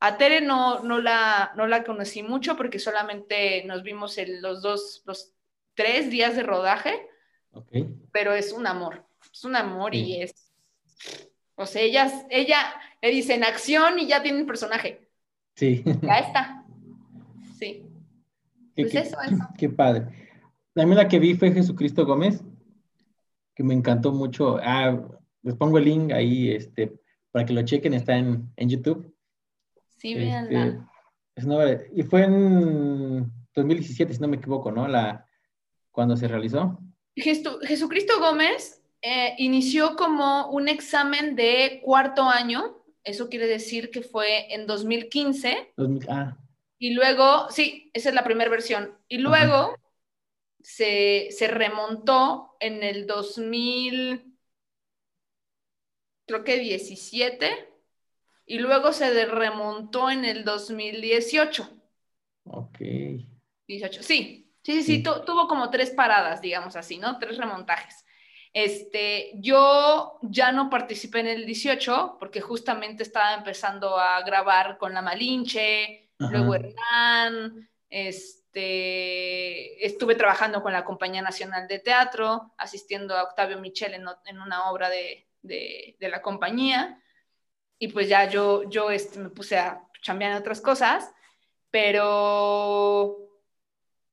A 0.00 0.18
Tere 0.18 0.40
no, 0.42 0.80
no, 0.80 1.00
la, 1.00 1.52
no 1.56 1.66
la 1.66 1.84
conocí 1.84 2.22
mucho 2.22 2.56
porque 2.56 2.78
solamente 2.78 3.64
nos 3.64 3.82
vimos 3.82 4.18
en 4.18 4.42
los 4.42 4.62
dos, 4.62 5.02
los 5.06 5.32
tres 5.74 6.10
días 6.10 6.36
de 6.36 6.42
rodaje, 6.42 7.08
okay. 7.52 7.88
pero 8.12 8.34
es 8.34 8.52
un 8.52 8.66
amor, 8.66 9.06
es 9.32 9.44
un 9.44 9.56
amor 9.56 9.92
sí. 9.92 10.04
y 10.04 10.22
es, 10.22 10.52
o 11.54 11.64
sea, 11.64 11.82
ella, 11.82 12.12
ella 12.28 12.74
le 13.00 13.10
dice 13.10 13.34
en 13.34 13.44
acción 13.44 13.98
y 13.98 14.06
ya 14.06 14.22
tiene 14.22 14.40
un 14.40 14.46
personaje. 14.46 15.08
Sí. 15.54 15.82
Ya 16.02 16.18
está. 16.18 16.64
Sí. 17.58 17.82
Pues 18.74 18.92
qué, 18.92 18.98
eso, 18.98 19.16
eso. 19.22 19.48
Qué 19.56 19.70
padre. 19.70 20.06
La 20.74 20.84
la 20.84 21.08
que 21.08 21.18
vi 21.18 21.34
fue 21.34 21.52
Jesucristo 21.52 22.04
Gómez 22.04 22.42
que 23.56 23.64
me 23.64 23.74
encantó 23.74 24.12
mucho. 24.12 24.58
Ah, 24.62 25.02
les 25.46 25.54
pongo 25.54 25.78
el 25.78 25.84
link 25.84 26.12
ahí 26.12 26.50
este, 26.50 26.92
para 27.30 27.46
que 27.46 27.52
lo 27.52 27.62
chequen, 27.62 27.94
está 27.94 28.16
en, 28.16 28.52
en 28.56 28.68
YouTube. 28.68 29.14
Sí. 29.96 30.16
Este, 31.36 31.90
y 31.94 32.02
fue 32.02 32.24
en 32.24 33.30
2017, 33.54 34.14
si 34.14 34.20
no 34.20 34.28
me 34.28 34.38
equivoco, 34.38 34.72
¿no? 34.72 34.88
La, 34.88 35.24
cuando 35.92 36.16
se 36.16 36.26
realizó. 36.26 36.78
Jesu, 37.14 37.58
Jesucristo 37.62 38.18
Gómez 38.18 38.82
eh, 39.02 39.34
inició 39.38 39.94
como 39.94 40.50
un 40.50 40.68
examen 40.68 41.36
de 41.36 41.80
cuarto 41.84 42.24
año, 42.24 42.82
eso 43.04 43.28
quiere 43.28 43.46
decir 43.46 43.90
que 43.90 44.02
fue 44.02 44.52
en 44.52 44.66
2015. 44.66 45.74
2000, 45.76 46.06
ah. 46.10 46.36
Y 46.78 46.92
luego, 46.92 47.48
sí, 47.50 47.90
esa 47.94 48.08
es 48.08 48.14
la 48.14 48.24
primera 48.24 48.50
versión. 48.50 48.98
Y 49.08 49.18
luego 49.18 49.76
se, 50.60 51.28
se, 51.30 51.46
remontó 51.46 52.56
en 52.58 52.82
el 52.82 53.06
2000, 53.06 54.35
creo 56.26 56.44
que 56.44 56.58
17, 56.58 57.68
y 58.46 58.58
luego 58.58 58.92
se 58.92 59.26
remontó 59.26 60.10
en 60.10 60.24
el 60.24 60.44
2018. 60.44 61.68
Ok. 62.44 62.78
18, 63.66 64.02
sí, 64.02 64.52
sí, 64.62 64.72
sí, 64.72 64.82
sí, 64.82 65.02
tu, 65.02 65.24
tuvo 65.24 65.48
como 65.48 65.70
tres 65.70 65.90
paradas, 65.90 66.40
digamos 66.40 66.76
así, 66.76 66.98
¿no? 66.98 67.18
Tres 67.18 67.36
remontajes. 67.36 68.04
Este, 68.52 69.32
yo 69.34 70.18
ya 70.22 70.52
no 70.52 70.70
participé 70.70 71.20
en 71.20 71.26
el 71.26 71.46
18 71.46 72.16
porque 72.18 72.40
justamente 72.40 73.02
estaba 73.02 73.34
empezando 73.34 73.98
a 73.98 74.22
grabar 74.22 74.78
con 74.78 74.94
la 74.94 75.02
Malinche, 75.02 76.10
Ajá. 76.18 76.30
luego 76.32 76.54
Hernán, 76.54 77.68
este, 77.90 78.46
este, 78.56 79.84
estuve 79.84 80.14
trabajando 80.14 80.62
con 80.62 80.72
la 80.72 80.82
Compañía 80.84 81.20
Nacional 81.20 81.68
de 81.68 81.78
Teatro, 81.78 82.54
asistiendo 82.56 83.14
a 83.14 83.24
Octavio 83.24 83.60
Michel 83.60 83.92
en, 83.92 84.06
en 84.24 84.40
una 84.40 84.70
obra 84.70 84.88
de, 84.88 85.25
de, 85.42 85.96
de, 86.00 86.08
la 86.08 86.22
compañía, 86.22 87.02
y 87.78 87.88
pues 87.88 88.08
ya 88.08 88.28
yo, 88.28 88.68
yo 88.68 88.90
este, 88.90 89.18
me 89.18 89.30
puse 89.30 89.58
a 89.58 89.82
chambear 90.02 90.32
en 90.32 90.38
otras 90.38 90.60
cosas, 90.60 91.12
pero, 91.70 93.18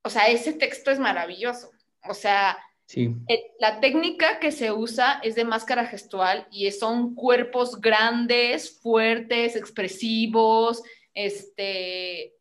o 0.01 0.09
sea, 0.09 0.27
ese 0.27 0.53
texto 0.53 0.91
es 0.91 0.99
maravilloso, 0.99 1.71
o 2.07 2.13
sea, 2.13 2.57
sí. 2.85 3.15
el, 3.27 3.39
la 3.59 3.79
técnica 3.79 4.39
que 4.39 4.51
se 4.51 4.71
usa 4.71 5.19
es 5.23 5.35
de 5.35 5.45
máscara 5.45 5.85
gestual 5.85 6.47
y 6.51 6.69
son 6.71 7.15
cuerpos 7.15 7.79
grandes, 7.79 8.79
fuertes, 8.81 9.55
expresivos, 9.55 10.83
este, 11.13 12.35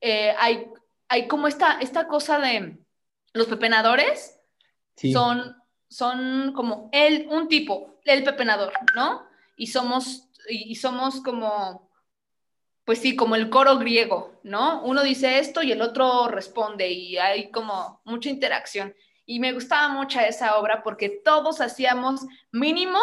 eh, 0.00 0.34
hay 0.38 0.66
hay 1.12 1.28
como 1.28 1.46
esta, 1.46 1.78
esta 1.82 2.08
cosa 2.08 2.38
de 2.38 2.78
los 3.34 3.46
pepenadores 3.46 4.40
sí. 4.96 5.12
son, 5.12 5.54
son 5.92 6.52
como 6.54 6.88
el, 6.92 7.26
un 7.30 7.48
tipo, 7.48 7.98
el 8.04 8.24
pepenador, 8.24 8.72
¿no? 8.94 9.22
Y 9.56 9.68
somos, 9.68 10.28
y 10.48 10.74
somos 10.76 11.20
como, 11.20 11.90
pues 12.84 12.98
sí, 12.98 13.14
como 13.14 13.36
el 13.36 13.50
coro 13.50 13.78
griego, 13.78 14.40
¿no? 14.42 14.82
Uno 14.84 15.02
dice 15.02 15.38
esto 15.38 15.62
y 15.62 15.72
el 15.72 15.82
otro 15.82 16.28
responde 16.28 16.90
y 16.90 17.18
hay 17.18 17.50
como 17.50 18.00
mucha 18.04 18.30
interacción. 18.30 18.94
Y 19.26 19.38
me 19.38 19.52
gustaba 19.52 19.88
mucho 19.88 20.18
esa 20.20 20.56
obra 20.56 20.82
porque 20.82 21.08
todos 21.08 21.60
hacíamos 21.60 22.26
mínimo 22.50 22.98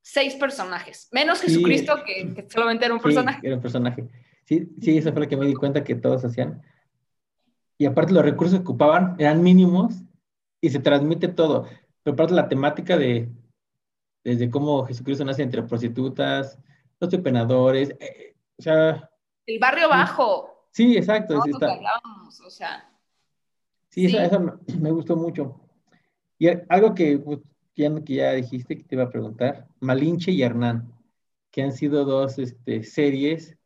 seis 0.00 0.34
personajes, 0.34 1.08
menos 1.12 1.40
Jesucristo, 1.40 1.96
sí. 1.98 2.02
que, 2.06 2.34
que, 2.34 2.50
solamente 2.50 2.86
era 2.86 2.94
un 2.94 3.00
personaje. 3.00 3.40
Sí, 3.40 3.46
era 3.46 3.56
un 3.56 3.62
personaje. 3.62 4.08
Sí, 4.44 4.68
sí, 4.80 4.98
eso 4.98 5.12
fue 5.12 5.22
lo 5.22 5.28
que 5.28 5.36
me 5.36 5.46
di 5.46 5.54
cuenta 5.54 5.84
que 5.84 5.94
todos 5.94 6.24
hacían 6.24 6.62
y 7.80 7.86
aparte 7.86 8.12
los 8.12 8.22
recursos 8.22 8.58
que 8.58 8.62
ocupaban 8.62 9.16
eran 9.18 9.42
mínimos 9.42 9.94
y 10.60 10.68
se 10.68 10.80
transmite 10.80 11.28
todo. 11.28 11.66
Pero 12.10 12.24
aparte 12.24 12.34
la 12.34 12.48
temática 12.48 12.96
de 12.96 13.28
desde 14.24 14.50
cómo 14.50 14.84
Jesucristo 14.84 15.24
nace 15.24 15.42
entre 15.42 15.62
prostitutas, 15.62 16.58
los 16.98 17.10
pepenadores, 17.10 17.90
eh, 18.00 18.34
o 18.58 18.62
sea... 18.62 19.10
El 19.46 19.58
barrio 19.58 19.88
bajo. 19.88 20.66
Sí, 20.72 20.96
exacto. 20.96 21.34
No, 21.34 21.42
sí, 21.42 21.50
está. 21.50 21.72
Hablábamos, 21.72 22.40
o 22.40 22.50
sea, 22.50 22.90
sí, 23.88 24.08
sí. 24.08 24.16
Me, 24.16 24.76
me, 24.80 24.90
gustó 24.90 25.16
mucho. 25.16 25.60
Y 26.36 26.48
algo 26.68 26.94
que, 26.94 27.18
pues, 27.18 27.38
ya, 27.76 27.94
que 28.04 28.14
ya 28.14 28.32
dijiste 28.32 28.76
que 28.76 28.84
te 28.84 28.94
iba 28.96 29.04
a 29.04 29.10
preguntar, 29.10 29.68
Malinche 29.78 30.32
y 30.32 30.42
Hernán, 30.42 30.92
que 31.50 31.62
han 31.62 31.72
sido 31.72 32.04
dos 32.04 32.38
este, 32.38 32.82
series 32.82 33.56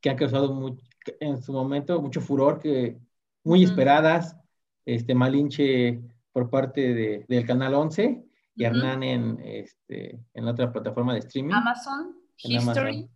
que 0.00 0.10
han 0.10 0.16
causado 0.16 0.52
mucho, 0.52 0.82
en 1.20 1.40
su 1.42 1.52
momento 1.52 2.00
mucho 2.00 2.20
furor, 2.20 2.58
que 2.58 2.98
muy 3.44 3.62
esperadas, 3.62 4.36
este, 4.84 5.14
Malinche 5.14 6.02
por 6.34 6.50
parte 6.50 6.92
de, 6.92 7.24
del 7.28 7.46
Canal 7.46 7.74
11 7.74 8.02
y 8.02 8.08
uh 8.08 8.66
-huh. 8.66 8.66
Hernán 8.66 9.02
en, 9.04 9.40
este, 9.44 10.18
en 10.34 10.48
otra 10.48 10.72
plataforma 10.72 11.14
de 11.14 11.20
streaming. 11.20 11.54
Amazon, 11.54 12.16
History 12.36 12.56
Amazon. 12.56 13.10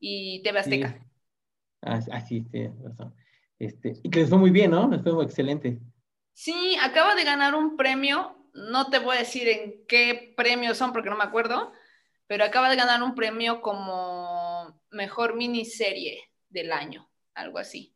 y 0.00 0.42
TV 0.42 0.58
Azteca. 0.58 0.88
Sí. 0.88 0.94
Ah, 1.82 2.00
ah, 2.12 2.20
sí, 2.22 2.40
tienes 2.50 2.72
razón. 2.82 3.14
Este, 3.58 3.92
y 4.02 4.08
que 4.08 4.20
les 4.20 4.30
fue 4.30 4.38
muy 4.38 4.50
bien, 4.50 4.70
¿no? 4.70 4.88
Les 4.88 5.02
fue 5.02 5.22
excelente. 5.22 5.78
Sí, 6.32 6.76
acaba 6.82 7.14
de 7.14 7.24
ganar 7.24 7.54
un 7.54 7.76
premio, 7.76 8.48
no 8.54 8.88
te 8.88 9.00
voy 9.00 9.16
a 9.16 9.20
decir 9.20 9.48
en 9.48 9.84
qué 9.86 10.32
premios 10.34 10.78
son 10.78 10.94
porque 10.94 11.10
no 11.10 11.16
me 11.16 11.24
acuerdo, 11.24 11.72
pero 12.26 12.42
acaba 12.42 12.70
de 12.70 12.76
ganar 12.76 13.02
un 13.02 13.14
premio 13.14 13.60
como 13.60 14.80
mejor 14.90 15.36
miniserie 15.36 16.22
del 16.48 16.72
año, 16.72 17.06
algo 17.34 17.58
así. 17.58 17.94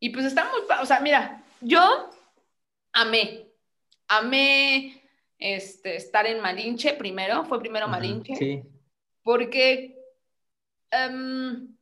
Y 0.00 0.10
pues 0.10 0.26
está 0.26 0.44
muy, 0.50 0.60
o 0.82 0.86
sea, 0.86 0.98
mira, 0.98 1.44
yo 1.60 2.10
amé, 2.92 3.53
amé 4.08 5.02
este, 5.38 5.96
estar 5.96 6.26
en 6.26 6.40
Malinche 6.40 6.94
primero, 6.94 7.44
fue 7.44 7.60
primero 7.60 7.88
Malinche, 7.88 8.36
sí. 8.36 8.62
porque 9.22 9.98
um, 10.92 11.74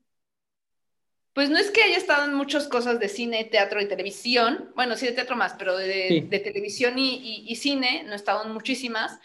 Pues 1.33 1.49
no 1.49 1.57
es 1.57 1.71
que 1.71 1.83
haya 1.83 1.97
estado 1.97 2.27
en 2.27 2.35
muchas 2.35 2.69
cosas 2.69 3.01
de 3.01 3.09
cine, 3.09 3.45
teatro 3.45 3.81
y 3.81 3.89
televisión, 3.89 4.71
bueno, 4.75 4.97
sí 4.97 5.07
de 5.07 5.13
teatro 5.13 5.35
más, 5.35 5.55
pero 5.59 5.77
de, 5.77 6.27
televisión 6.45 6.99
y, 6.99 7.57
cine 7.57 8.03
no 8.05 8.13
he 8.13 8.17
estado 8.17 8.45
en 8.45 8.53
muchísimas, 8.53 9.19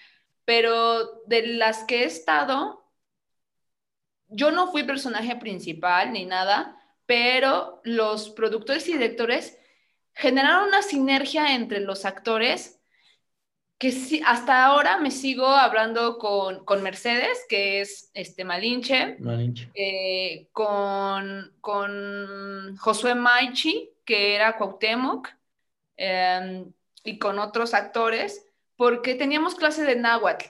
pero 0.46 1.24
de 1.26 1.48
las 1.48 1.84
que 1.84 2.04
he 2.04 2.06
estado, 2.06 2.86
yo 4.30 4.52
no 4.52 4.72
fui 4.72 4.84
personaje 4.84 5.36
principal 5.36 6.14
ni 6.14 6.26
nada, 6.26 6.82
pero 7.06 7.82
los 7.84 8.30
productores 8.30 8.88
y 8.88 8.94
directores 8.94 9.58
generaron 10.14 10.70
una 10.70 10.82
sinergia 10.84 11.56
entre 11.56 11.82
los 11.82 12.06
actores 12.06 12.77
que 13.78 13.92
sí, 13.92 14.22
hasta 14.26 14.66
ahora 14.66 14.98
me 14.98 15.12
sigo 15.12 15.48
hablando 15.48 16.18
con, 16.18 16.84
Mercedes, 16.84 17.46
que 17.48 17.82
es 17.82 18.10
este 18.14 18.44
Malinche, 18.44 19.18
eh, 19.76 20.48
con, 20.52 21.54
con 21.62 22.76
Josué 22.78 23.14
Maichi, 23.14 23.92
que 24.04 24.36
era 24.36 24.58
Cuauhtémoc, 24.58 25.30
em, 25.96 26.72
y 27.04 27.20
con 27.20 27.38
otros 27.38 27.74
actores, 27.74 28.46
porque 28.76 29.16
teníamos 29.16 29.56
clase 29.56 29.84
de 29.84 29.96
náhuatl. 29.96 30.46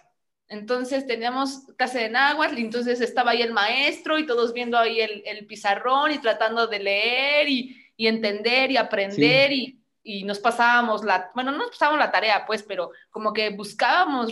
Entonces 0.50 1.06
teníamos 1.06 1.66
clase 1.78 2.00
de 2.00 2.10
náhuatl 2.10 2.58
y 2.58 2.62
entonces 2.62 3.02
estaba 3.02 3.32
ahí 3.32 3.42
el 3.42 3.52
maestro 3.52 4.18
y 4.18 4.26
todos 4.26 4.54
viendo 4.54 4.78
ahí 4.78 5.02
el, 5.02 5.46
pizarrón 5.46 6.12
y 6.14 6.20
tratando 6.20 6.68
de 6.68 6.80
leer 6.80 7.50
y, 7.50 7.84
entender 7.98 8.72
y 8.72 8.78
aprender 8.78 9.52
y 9.52 9.77
y 10.08 10.24
nos 10.24 10.40
pasábamos 10.40 11.04
la, 11.04 11.32
bueno, 11.36 11.52
no 11.52 11.58
nos 11.58 11.72
pasábamos 11.72 12.00
la 12.00 12.12
tarea, 12.12 12.46
pues, 12.46 12.64
pero 12.64 12.92
como 13.10 13.34
que 13.34 13.50
buscábamos 13.50 14.32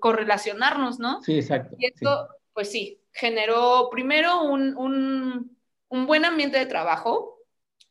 correlacionarnos, 0.00 0.98
¿no? 0.98 1.22
Sí, 1.22 1.38
exacto. 1.38 1.76
Y 1.78 1.86
esto, 1.86 2.30
pues 2.52 2.72
sí, 2.72 3.00
generó 3.12 3.90
primero 3.92 4.42
un, 4.42 4.76
un, 4.76 5.56
un, 5.86 6.06
buen 6.06 6.24
ambiente 6.24 6.58
de 6.58 6.66
trabajo, 6.66 7.38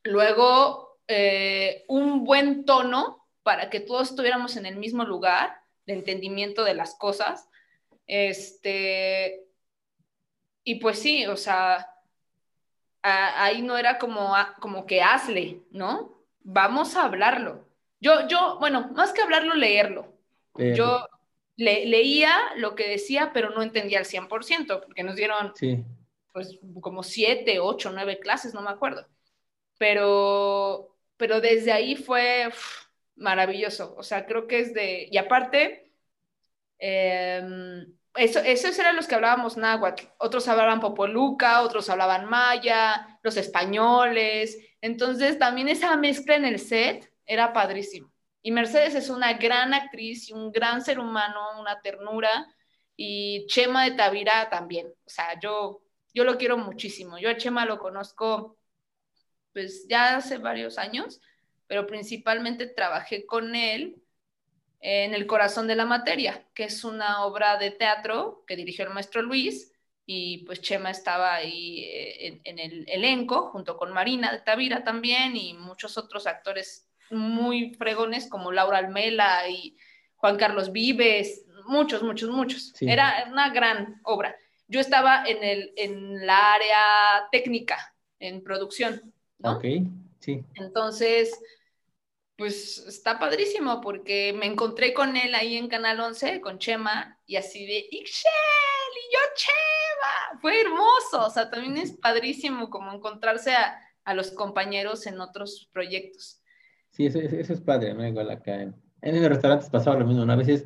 luego 0.03 0.99
eh, 1.07 1.85
un 1.87 2.25
buen 2.25 2.65
tono 2.65 3.25
para 3.41 3.69
que 3.69 3.79
todos 3.79 4.09
estuviéramos 4.09 4.57
en 4.57 4.65
el 4.65 4.75
mismo 4.75 5.05
lugar 5.05 5.61
de 5.85 5.93
entendimiento 5.93 6.65
de 6.65 6.73
las 6.73 6.93
cosas. 6.95 7.47
Este, 8.05 9.45
y 10.65 10.75
pues 10.75 10.99
sí, 10.99 11.25
o 11.27 11.37
sea, 11.37 11.89
ahí 13.01 13.61
no 13.61 13.77
era 13.77 13.97
como, 13.97 14.35
como 14.59 14.85
que 14.85 15.01
hazle, 15.01 15.61
¿no? 15.71 16.12
Vamos 16.43 16.95
a 16.95 17.05
hablarlo. 17.05 17.67
Yo, 17.99 18.27
yo, 18.27 18.57
bueno, 18.59 18.89
más 18.93 19.13
que 19.13 19.21
hablarlo, 19.21 19.55
leerlo. 19.55 20.13
Yo 20.55 21.07
leía 21.55 22.35
lo 22.57 22.75
que 22.75 22.87
decía, 22.87 23.31
pero 23.33 23.49
no 23.51 23.61
entendía 23.63 23.99
al 23.99 24.05
100%, 24.05 24.81
porque 24.81 25.03
nos 25.03 25.15
dieron, 25.15 25.53
pues, 26.31 26.59
como 26.81 27.03
siete, 27.03 27.59
ocho, 27.59 27.91
nueve 27.91 28.19
clases, 28.19 28.53
no 28.53 28.61
me 28.61 28.69
acuerdo. 28.69 29.07
Pero, 29.77 30.95
pero 31.17 31.41
desde 31.41 31.71
ahí 31.71 31.95
fue 31.95 32.49
maravilloso. 33.15 33.95
O 33.97 34.03
sea, 34.03 34.25
creo 34.25 34.47
que 34.47 34.59
es 34.59 34.73
de, 34.73 35.07
y 35.11 35.17
aparte, 35.17 35.91
em, 36.79 37.93
eso, 38.15 38.39
esos 38.39 38.77
eran 38.77 38.95
los 38.95 39.07
que 39.07 39.15
hablábamos 39.15 39.57
náhuatl. 39.57 40.05
Otros 40.17 40.47
hablaban 40.47 40.79
popoluca, 40.79 41.61
otros 41.61 41.89
hablaban 41.89 42.25
maya, 42.25 43.19
los 43.23 43.37
españoles. 43.37 44.57
Entonces, 44.83 45.39
también 45.39 45.69
esa 45.69 45.95
mezcla 45.95 46.35
en 46.35 46.43
el 46.43 46.59
set 46.59 47.09
era 47.25 47.53
padrísimo. 47.53 48.11
Y 48.41 48.51
Mercedes 48.51 48.95
es 48.95 49.09
una 49.09 49.31
gran 49.31 49.73
actriz 49.73 50.29
y 50.29 50.33
un 50.33 50.51
gran 50.51 50.81
ser 50.81 50.99
humano, 50.99 51.57
una 51.57 51.79
ternura. 51.79 52.53
Y 52.97 53.45
Chema 53.47 53.85
de 53.85 53.91
Tavira 53.91 54.49
también. 54.49 54.87
O 55.05 55.09
sea, 55.09 55.39
yo, 55.39 55.81
yo 56.13 56.25
lo 56.25 56.37
quiero 56.37 56.57
muchísimo. 56.57 57.17
Yo 57.17 57.29
a 57.29 57.37
Chema 57.37 57.63
lo 57.63 57.79
conozco 57.79 58.57
pues 59.53 59.87
ya 59.87 60.17
hace 60.17 60.37
varios 60.37 60.77
años, 60.77 61.21
pero 61.65 61.87
principalmente 61.87 62.67
trabajé 62.67 63.25
con 63.25 63.55
él 63.55 64.03
en 64.81 65.13
El 65.13 65.27
corazón 65.27 65.65
de 65.65 65.77
la 65.77 65.85
materia, 65.85 66.45
que 66.53 66.65
es 66.65 66.83
una 66.83 67.23
obra 67.23 67.57
de 67.57 67.71
teatro 67.71 68.43
que 68.45 68.57
dirigió 68.57 68.83
el 68.83 68.93
maestro 68.93 69.21
Luis 69.21 69.72
y 70.05 70.39
pues 70.45 70.61
Chema 70.61 70.91
estaba 70.91 71.33
ahí 71.33 71.83
eh, 71.85 72.41
en, 72.43 72.59
el 72.59 72.85
elenco 72.89 73.49
junto 73.51 73.77
con 73.77 73.93
Marina 73.93 74.31
de 74.31 74.39
Tavira 74.39 74.83
también 74.83 75.35
y 75.35 75.53
muchos 75.53 75.97
otros 75.97 76.27
actores 76.27 76.89
muy 77.09 77.73
fregones 77.75 78.27
como 78.27 78.51
Laura 78.51 78.79
Almela 78.79 79.47
y 79.47 79.77
Juan 80.15 80.37
Carlos 80.37 80.71
Vives, 80.71 81.45
muchos, 81.65 82.03
muchos, 82.03 82.29
muchos. 82.29 82.73
Era 82.81 83.27
una 83.29 83.49
gran 83.49 83.99
obra. 84.03 84.35
Yo 84.67 84.79
estaba 84.79 85.23
en, 85.25 85.43
el, 85.43 85.73
en 85.75 86.25
la 86.25 86.53
área 86.53 87.27
técnica, 87.31 87.95
en 88.19 88.43
producción. 88.43 89.13
¿no? 89.39 89.57
Ok, 89.57 89.65
sí. 90.19 90.43
Entonces, 90.55 91.37
pues 92.37 92.79
está 92.87 93.19
padrísimo 93.19 93.81
porque 93.81 94.33
me 94.33 94.45
encontré 94.47 94.93
con 94.93 95.15
él 95.15 95.35
ahí 95.35 95.57
en 95.57 95.67
Canal 95.67 95.99
11, 95.99 96.41
con 96.41 96.57
Chema, 96.57 97.19
y 97.25 97.35
así 97.35 97.65
de, 97.65 97.87
Ixchel, 97.91 98.31
y 98.31 99.13
yo 99.13 99.19
Chema, 99.35 99.62
fue 100.43 100.59
hermoso, 100.59 101.25
o 101.25 101.29
sea, 101.29 101.49
también 101.49 101.77
es 101.77 101.93
padrísimo 101.93 102.69
como 102.69 102.91
encontrarse 102.91 103.53
a, 103.53 104.13
los 104.13 104.31
compañeros 104.31 105.07
en 105.07 105.21
otros 105.21 105.69
proyectos. 105.71 106.41
Sí, 106.89 107.05
eso, 107.05 107.17
es 107.19 107.61
padre, 107.61 107.93
¿no? 107.93 108.05
Igual 108.05 108.29
acá 108.29 108.61
en, 108.61 108.75
en 109.01 109.21
los 109.21 109.29
restaurantes 109.29 109.69
pasaba 109.69 109.97
lo 109.97 110.05
mismo, 110.05 110.25
¿no? 110.25 110.33
A 110.33 110.35
veces 110.35 110.65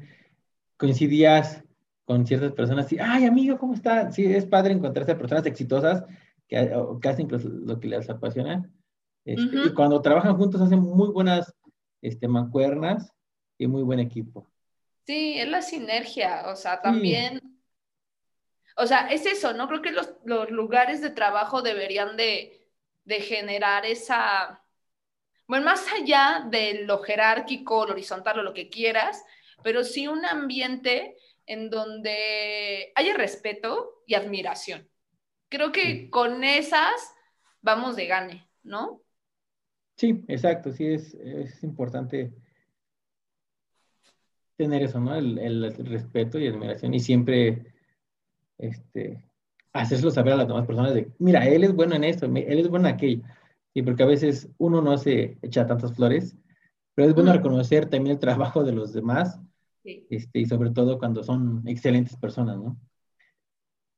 coincidías 0.77 1.63
con 2.05 2.25
ciertas 2.25 2.53
personas 2.53 2.91
y, 2.91 2.97
ay, 2.97 3.25
amigo, 3.25 3.59
¿cómo 3.59 3.75
está? 3.75 4.11
Sí, 4.11 4.25
es 4.25 4.47
padre 4.47 4.73
encontrarse 4.73 5.11
a 5.11 5.17
personas 5.19 5.45
exitosas 5.45 6.03
que, 6.47 6.73
que 6.99 7.09
hacen 7.09 7.27
lo 7.29 7.79
que 7.79 7.87
les 7.87 8.09
apasiona. 8.09 8.67
Este, 9.25 9.57
y 9.63 9.73
cuando 9.75 10.01
trabajan 10.01 10.37
juntos 10.37 10.59
hacen 10.59 10.79
muy 10.79 11.09
buenas 11.09 11.53
este, 12.01 12.27
mancuernas 12.27 13.13
y 13.59 13.67
muy 13.67 13.83
buen 13.83 13.99
equipo. 13.99 14.47
Sí, 15.05 15.37
es 15.37 15.47
la 15.47 15.61
sinergia, 15.61 16.45
o 16.47 16.55
sea, 16.55 16.81
también, 16.81 17.56
o 18.77 18.85
sea, 18.85 19.07
es 19.07 19.25
eso, 19.25 19.53
¿no? 19.53 19.67
Creo 19.67 19.81
que 19.81 19.91
los, 19.91 20.09
lugares 20.51 21.01
de 21.01 21.09
trabajo 21.09 21.61
deberían 21.61 22.15
de, 22.15 22.67
de, 23.05 23.21
generar 23.21 23.85
esa, 23.85 24.63
bueno, 25.47 25.65
más 25.65 25.85
allá 25.91 26.45
de 26.49 26.85
lo 26.85 26.99
jerárquico, 26.99 27.85
lo 27.85 27.93
horizontal 27.93 28.39
o 28.39 28.43
lo 28.43 28.53
que 28.53 28.69
quieras, 28.69 29.23
pero 29.63 29.83
sí 29.83 30.07
un 30.07 30.23
ambiente 30.25 31.17
en 31.47 31.69
donde 31.69 32.91
haya 32.95 33.15
respeto 33.15 34.03
y 34.05 34.13
admiración. 34.13 34.87
Creo 35.49 35.71
que 35.71 36.09
con 36.09 36.43
esas 36.43 36.93
vamos 37.61 37.95
de 37.95 38.05
gane, 38.05 38.47
¿no? 38.63 39.01
Sí, 39.95 40.23
exacto, 40.27 40.71
sí, 40.71 40.85
es, 40.85 41.63
importante 41.63 42.31
tener 44.55 44.83
eso, 44.83 44.99
¿no? 44.99 45.15
El, 45.15 45.73
respeto 45.85 46.37
y 46.37 46.47
admiración 46.47 46.93
y 46.93 46.99
siempre 46.99 47.76
este, 48.57 49.23
hacérselo 49.73 50.11
saber 50.11 50.33
a 50.33 50.37
las 50.37 50.47
demás 50.47 50.65
personas 50.65 50.93
de, 50.93 51.11
mira, 51.19 51.47
él 51.47 51.63
es 51.63 51.73
bueno 51.73 51.95
en 51.95 52.03
esto, 52.03 52.25
él 52.25 52.59
es 52.59 52.69
bueno 52.69 52.87
en 52.87 52.95
aquello. 52.95 53.23
Sí, 53.73 53.81
porque 53.81 54.03
a 54.03 54.07
veces 54.07 54.49
uno 54.57 54.81
no 54.81 54.97
se 54.97 55.37
echa 55.41 55.67
tantas 55.67 55.95
flores, 55.95 56.35
pero 56.95 57.07
es 57.07 57.13
bueno 57.13 57.31
reconocer 57.31 57.89
también 57.89 58.15
el 58.15 58.19
trabajo 58.19 58.63
de 58.63 58.71
los 58.71 58.93
demás 58.93 59.39
este, 59.83 60.39
y 60.39 60.45
sobre 60.45 60.71
todo 60.71 60.97
cuando 60.97 61.23
son 61.23 61.63
excelentes 61.67 62.15
personas, 62.17 62.57
¿no? 62.57 62.77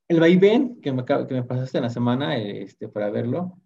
El 0.08 0.20
vaivén 0.20 0.80
que 0.80 0.92
me, 0.92 1.04
que 1.04 1.34
me 1.34 1.42
pasaste 1.44 1.78
en 1.78 1.84
la 1.84 1.90
semana 1.90 2.36
este, 2.36 2.88
para 2.88 3.10
verlo, 3.10 3.58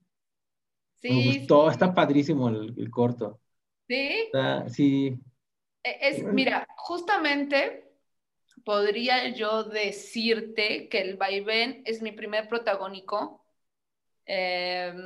me 1.02 1.38
gustó, 1.38 1.70
está 1.70 1.92
padrísimo 1.92 2.48
el, 2.48 2.90
corto. 2.90 3.40
Sí. 3.86 4.30
sí. 4.68 5.20
E, 5.82 6.08
es, 6.08 6.24
mira, 6.24 6.66
justamente 6.76 7.83
podría 8.64 9.28
yo 9.28 9.64
decirte 9.64 10.88
que 10.88 11.00
el 11.00 11.16
vaivén 11.16 11.82
es 11.84 12.02
mi 12.02 12.12
primer 12.12 12.48
protagónico. 12.48 13.44
Em, 14.26 14.98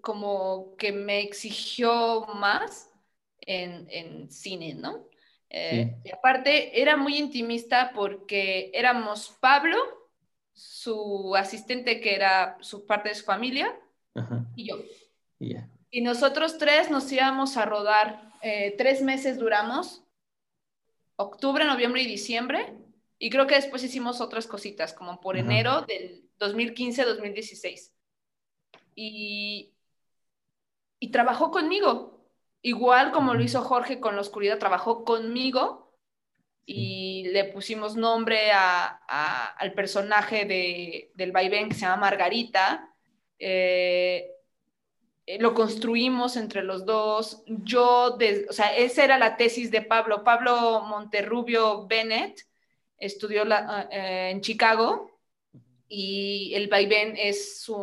como 0.00 0.74
que 0.76 0.90
me 0.90 1.20
exigió 1.20 2.26
más 2.34 2.90
en, 3.40 4.30
cine, 4.30 4.74
¿no? 4.74 5.06
Eh, 5.50 5.96
y 6.02 6.10
aparte, 6.10 6.80
era 6.80 6.96
muy 6.96 7.18
intimista 7.18 7.92
porque 7.94 8.70
éramos 8.74 9.36
Pablo, 9.40 9.76
su 10.54 11.34
asistente 11.36 12.00
que 12.00 12.14
era 12.14 12.56
su 12.60 12.86
parte 12.86 13.10
de 13.10 13.14
su 13.14 13.24
familia 13.24 13.78
y 14.56 14.68
yo. 14.68 14.76
Y 15.90 16.00
nosotros 16.00 16.58
tres 16.58 16.90
nos 16.90 17.10
íbamos 17.12 17.56
a 17.56 17.66
rodar, 17.66 18.32
eh, 18.42 18.74
tres 18.78 19.02
meses 19.02 19.38
duramos, 19.38 20.01
octubre, 21.16 21.64
noviembre 21.64 22.02
y 22.02 22.06
diciembre, 22.06 22.76
y 23.18 23.30
creo 23.30 23.46
que 23.46 23.54
después 23.54 23.84
hicimos 23.84 24.20
otras 24.20 24.46
cositas, 24.46 24.92
como 24.92 25.20
por 25.20 25.36
enero 25.36 25.82
del 25.82 26.28
2015-2016. 26.40 27.92
Y, 28.94 29.72
y 30.98 31.10
trabajó 31.10 31.50
conmigo, 31.50 32.26
igual 32.62 33.12
como 33.12 33.34
lo 33.34 33.42
hizo 33.42 33.62
Jorge 33.62 34.00
con 34.00 34.16
la 34.16 34.22
oscuridad, 34.22 34.58
trabajó 34.58 35.04
conmigo 35.04 35.96
y 36.66 37.28
le 37.32 37.44
pusimos 37.44 37.96
nombre 37.96 38.50
al 38.52 39.72
personaje 39.74 40.44
de, 40.44 41.12
del 41.14 41.32
vaivén 41.32 41.68
que 41.68 41.74
se 41.74 41.82
llama 41.82 42.08
Margarita. 42.08 42.92
Eh, 43.38 44.31
lo 45.26 45.54
construimos 45.54 46.36
entre 46.36 46.62
los 46.62 46.84
dos. 46.84 47.42
Yo, 47.46 48.16
o 48.48 48.52
sea, 48.52 48.76
esa 48.76 49.04
era 49.04 49.18
la 49.18 49.36
tesis 49.36 49.70
de 49.70 49.82
Pablo. 49.82 50.24
Pablo 50.24 50.82
Monterrubio 50.82 51.86
Bennett 51.86 52.46
estudió 52.98 53.44
eh, 53.90 54.30
en 54.30 54.40
Chicago 54.40 55.10
y 55.88 56.52
el 56.54 56.68
vaivén 56.68 57.14
es 57.16 57.60
su, 57.60 57.76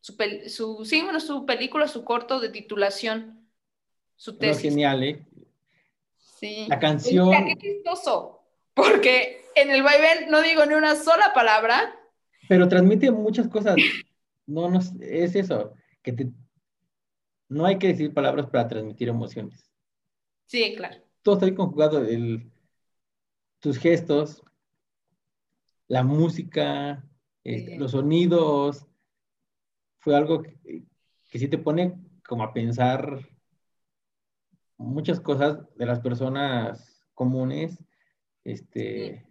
su, 0.00 0.84
sí, 0.84 1.02
bueno, 1.02 1.20
su 1.20 1.46
película, 1.46 1.86
su 1.88 2.04
corto 2.04 2.40
de 2.40 2.48
titulación, 2.48 3.48
su 4.16 4.36
tesis. 4.36 4.62
genial, 4.62 5.02
¿eh? 5.04 5.22
Sí. 6.18 6.66
La 6.68 6.78
canción. 6.78 7.30
qué 7.46 7.56
chistoso, 7.56 8.42
porque 8.74 9.44
en 9.54 9.70
el 9.70 9.82
vaivén 9.82 10.30
no 10.30 10.42
digo 10.42 10.66
ni 10.66 10.74
una 10.74 10.96
sola 10.96 11.32
palabra. 11.32 11.94
Pero 12.48 12.68
transmite 12.68 13.10
muchas 13.10 13.48
cosas. 13.48 13.76
No, 14.46 14.68
no, 14.68 14.80
es 15.00 15.34
eso, 15.34 15.74
que 16.02 16.12
te, 16.12 16.32
no 17.48 17.64
hay 17.64 17.78
que 17.78 17.88
decir 17.88 18.12
palabras 18.12 18.46
para 18.46 18.68
transmitir 18.68 19.08
emociones. 19.08 19.70
Sí, 20.46 20.74
claro. 20.76 21.02
Todo 21.22 21.36
está 21.36 21.46
ahí 21.46 21.54
conjugado, 21.54 22.04
el, 22.04 22.50
tus 23.60 23.78
gestos, 23.78 24.42
la 25.88 26.02
música, 26.02 27.08
este, 27.42 27.78
los 27.78 27.92
sonidos, 27.92 28.86
fue 30.00 30.16
algo 30.16 30.42
que, 30.42 30.84
que 31.30 31.38
sí 31.38 31.48
te 31.48 31.58
pone 31.58 31.98
como 32.26 32.42
a 32.42 32.52
pensar 32.52 33.20
muchas 34.76 35.20
cosas 35.20 35.58
de 35.76 35.86
las 35.86 36.00
personas 36.00 37.06
comunes, 37.14 37.82
este, 38.44 39.26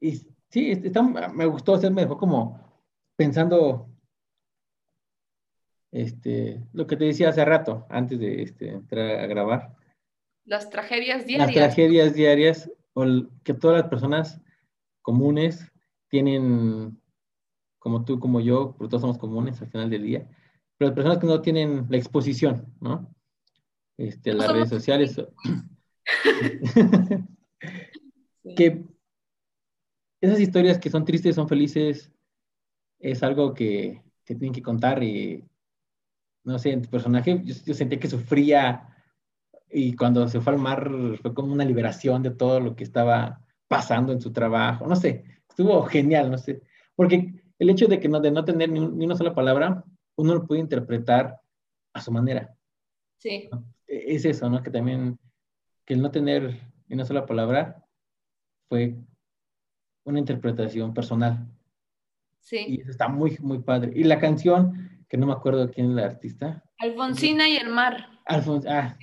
y 0.00 0.16
sí, 0.48 0.72
está, 0.72 1.02
me 1.02 1.46
gustó, 1.46 1.74
o 1.74 1.90
me 1.90 2.02
dejó 2.02 2.16
como 2.16 2.71
pensando 3.22 3.88
este, 5.92 6.60
lo 6.72 6.88
que 6.88 6.96
te 6.96 7.04
decía 7.04 7.28
hace 7.28 7.44
rato, 7.44 7.86
antes 7.88 8.18
de 8.18 8.42
este, 8.42 8.70
entrar 8.70 9.20
a 9.20 9.26
grabar. 9.26 9.76
Las 10.44 10.68
tragedias 10.70 11.24
diarias. 11.24 11.54
Las 11.54 11.54
tragedias 11.54 12.14
diarias, 12.14 12.68
o 12.94 13.04
que 13.44 13.54
todas 13.54 13.80
las 13.80 13.88
personas 13.88 14.40
comunes 15.02 15.70
tienen, 16.08 17.00
como 17.78 18.04
tú, 18.04 18.18
como 18.18 18.40
yo, 18.40 18.74
porque 18.76 18.90
todos 18.90 19.02
somos 19.02 19.18
comunes 19.18 19.62
al 19.62 19.68
final 19.68 19.88
del 19.88 20.02
día, 20.02 20.28
pero 20.76 20.88
las 20.88 20.96
personas 20.96 21.18
que 21.18 21.28
no 21.28 21.40
tienen 21.42 21.86
la 21.88 21.98
exposición, 21.98 22.74
¿no? 22.80 23.14
Este, 23.98 24.32
a 24.32 24.34
las 24.34 24.52
redes 24.52 24.68
sociales. 24.68 25.14
que 28.56 28.82
esas 30.20 30.40
historias 30.40 30.80
que 30.80 30.90
son 30.90 31.04
tristes, 31.04 31.36
son 31.36 31.46
felices, 31.48 32.10
es 33.02 33.22
algo 33.22 33.52
que 33.52 34.00
te 34.24 34.36
tienen 34.36 34.54
que 34.54 34.62
contar 34.62 35.02
y, 35.02 35.44
no 36.44 36.58
sé, 36.58 36.70
en 36.70 36.82
tu 36.82 36.88
personaje 36.88 37.42
yo, 37.44 37.74
sentía 37.74 37.98
que 37.98 38.08
sufría 38.08 38.88
y 39.68 39.94
cuando 39.96 40.28
se 40.28 40.40
fue 40.40 40.52
al 40.52 40.58
mar 40.60 40.90
fue 41.20 41.34
como 41.34 41.52
una 41.52 41.64
liberación 41.64 42.22
de 42.22 42.30
todo 42.30 42.60
lo 42.60 42.76
que 42.76 42.84
estaba 42.84 43.44
pasando 43.68 44.12
en 44.12 44.20
su 44.20 44.32
trabajo, 44.32 44.86
no 44.86 44.96
sé, 44.96 45.24
estuvo 45.48 45.82
genial, 45.82 46.30
no 46.30 46.38
sé, 46.38 46.62
porque 46.94 47.34
el 47.58 47.70
hecho 47.70 47.86
de 47.86 47.98
que 47.98 48.08
no, 48.08 48.20
de 48.20 48.30
no 48.30 48.44
tener 48.44 48.70
ni, 48.70 48.80
una 48.80 49.16
sola 49.16 49.34
palabra, 49.34 49.84
uno 50.16 50.34
lo 50.34 50.46
puede 50.46 50.60
interpretar 50.60 51.40
a 51.94 52.00
su 52.00 52.12
manera. 52.12 52.54
Sí. 53.18 53.48
E, 53.86 54.14
es 54.14 54.24
eso, 54.24 54.50
¿no? 54.50 54.62
Que 54.62 54.70
también, 54.70 55.18
que 55.84 55.94
el 55.94 56.02
no 56.02 56.10
tener 56.10 56.60
ni 56.88 56.94
una 56.94 57.04
sola 57.04 57.24
palabra 57.24 57.84
fue 58.68 58.96
una 60.04 60.18
interpretación 60.18 60.92
personal. 60.92 61.46
Sí. 62.42 62.66
Y 62.68 62.80
eso 62.82 62.90
está 62.90 63.08
muy, 63.08 63.38
muy 63.40 63.60
padre. 63.60 63.92
Y 63.94 64.04
la 64.04 64.18
canción, 64.18 65.04
que 65.08 65.16
no 65.16 65.26
me 65.26 65.32
acuerdo 65.32 65.70
quién 65.70 65.90
es 65.90 65.96
la 65.96 66.04
artista. 66.04 66.62
Alfonsina 66.78 67.48
y 67.48 67.56
el 67.56 67.70
mar. 67.70 68.08
Alfons 68.26 68.66
ah, 68.66 68.98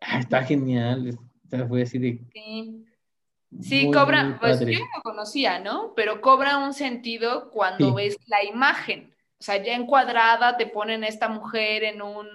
ah, 0.00 0.18
está 0.18 0.44
genial. 0.44 1.18
Fue 1.68 1.82
así 1.82 1.98
de... 1.98 2.20
Sí. 2.32 2.86
Sí, 3.60 3.90
cobra, 3.92 4.36
pues 4.40 4.60
yo 4.60 4.80
no 4.80 5.02
conocía, 5.02 5.60
¿no? 5.60 5.92
Pero 5.94 6.20
cobra 6.20 6.58
un 6.58 6.74
sentido 6.74 7.50
cuando 7.50 7.94
ves 7.94 8.16
la 8.26 8.42
imagen. 8.44 9.14
O 9.38 9.42
sea, 9.44 9.62
ya 9.62 9.74
encuadrada 9.74 10.56
te 10.56 10.66
ponen 10.66 11.04
esta 11.04 11.28
mujer 11.28 11.84
en 11.84 12.02
un, 12.02 12.26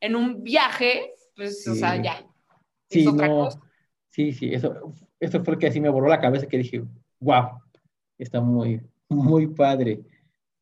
en 0.00 0.14
un 0.14 0.42
viaje, 0.42 1.12
pues, 1.34 1.66
o 1.66 1.74
sea, 1.74 2.00
ya. 2.00 2.24
Sí, 2.88 3.04
no. 3.04 3.48
Sí, 4.10 4.32
sí, 4.32 4.52
eso, 4.52 4.92
eso 5.18 5.44
fue 5.44 5.54
lo 5.54 5.58
que 5.58 5.68
así 5.68 5.80
me 5.80 5.88
borró 5.88 6.08
la 6.08 6.20
cabeza 6.20 6.46
que 6.46 6.58
dije, 6.58 6.82
wow, 7.20 7.60
está 8.18 8.40
muy, 8.40 8.80
muy 9.10 9.48
padre 9.48 10.00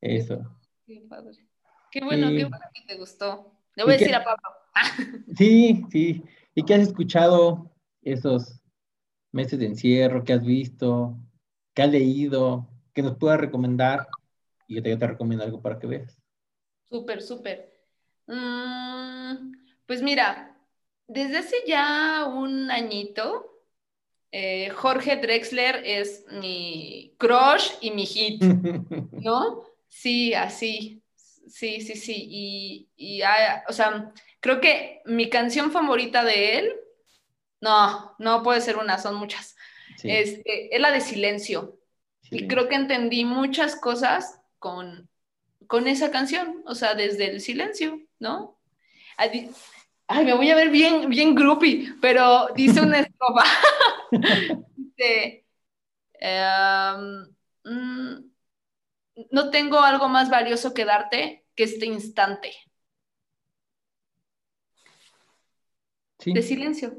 eso. 0.00 0.40
Qué 0.86 1.04
padre. 1.08 1.36
Qué 1.90 2.04
bueno, 2.04 2.28
qué 2.28 2.44
bueno 2.44 2.58
que 2.74 2.82
te 2.86 2.98
gustó. 2.98 3.52
Le 3.76 3.84
voy 3.84 3.94
a 3.94 3.96
decir 3.96 4.14
a 4.14 4.24
Pablo. 4.24 4.42
sí, 5.36 5.84
sí. 5.90 6.22
¿Y 6.54 6.64
qué 6.64 6.74
has 6.74 6.80
escuchado 6.80 7.70
esos 8.02 8.60
meses 9.32 9.58
de 9.58 9.66
encierro? 9.66 10.24
¿Qué 10.24 10.32
has 10.32 10.44
visto? 10.44 11.16
¿Qué 11.74 11.82
has 11.82 11.90
leído? 11.90 12.68
¿Qué 12.92 13.02
nos 13.02 13.16
puedas 13.16 13.40
recomendar? 13.40 14.08
Y 14.66 14.76
yo 14.76 14.82
te, 14.82 14.96
te 14.96 15.06
recomiendo 15.06 15.44
algo 15.44 15.62
para 15.62 15.78
que 15.78 15.86
veas. 15.86 16.18
Súper, 16.88 17.22
súper. 17.22 17.72
Mm, 18.26 19.52
pues 19.86 20.02
mira, 20.02 20.56
desde 21.06 21.38
hace 21.38 21.56
ya 21.66 22.26
un 22.26 22.70
añito 22.70 23.57
eh, 24.30 24.70
Jorge 24.70 25.16
Drexler 25.16 25.82
es 25.84 26.24
mi 26.30 27.14
crush 27.18 27.72
y 27.80 27.90
mi 27.90 28.06
hit, 28.06 28.42
¿no? 29.12 29.64
Sí, 29.88 30.34
así, 30.34 31.02
sí, 31.14 31.80
sí, 31.80 31.96
sí. 31.96 32.26
Y, 32.28 32.88
y 32.96 33.22
ah, 33.22 33.64
o 33.68 33.72
sea, 33.72 34.12
creo 34.40 34.60
que 34.60 35.00
mi 35.06 35.28
canción 35.28 35.72
favorita 35.72 36.24
de 36.24 36.58
él, 36.58 36.72
no, 37.60 38.14
no 38.18 38.42
puede 38.42 38.60
ser 38.60 38.76
una, 38.76 38.98
son 38.98 39.16
muchas. 39.16 39.56
Este, 40.04 40.74
es 40.74 40.80
la 40.80 40.92
de 40.92 41.00
Silencio. 41.00 41.78
Y 42.30 42.46
creo 42.46 42.68
que 42.68 42.74
entendí 42.74 43.24
muchas 43.24 43.74
cosas 43.74 44.40
con, 44.58 45.08
con 45.66 45.88
esa 45.88 46.10
canción, 46.10 46.62
o 46.66 46.74
sea, 46.74 46.94
desde 46.94 47.30
el 47.30 47.40
silencio, 47.40 48.00
¿no? 48.18 48.58
Ay, 50.08 50.24
me 50.24 50.34
voy 50.34 50.50
a 50.50 50.54
ver 50.56 50.70
bien, 50.70 51.08
bien 51.10 51.34
groupie, 51.34 51.94
pero 52.00 52.48
dice 52.56 52.80
una 52.80 53.00
estrofa. 53.00 53.44
dice, 54.76 55.44
em, 56.20 57.26
mm, 57.64 58.30
no 59.30 59.50
tengo 59.50 59.80
algo 59.80 60.08
más 60.08 60.30
valioso 60.30 60.72
que 60.72 60.84
darte 60.86 61.44
que 61.54 61.64
este 61.64 61.86
instante. 61.86 62.52
De 66.24 66.42
silencio. 66.42 66.96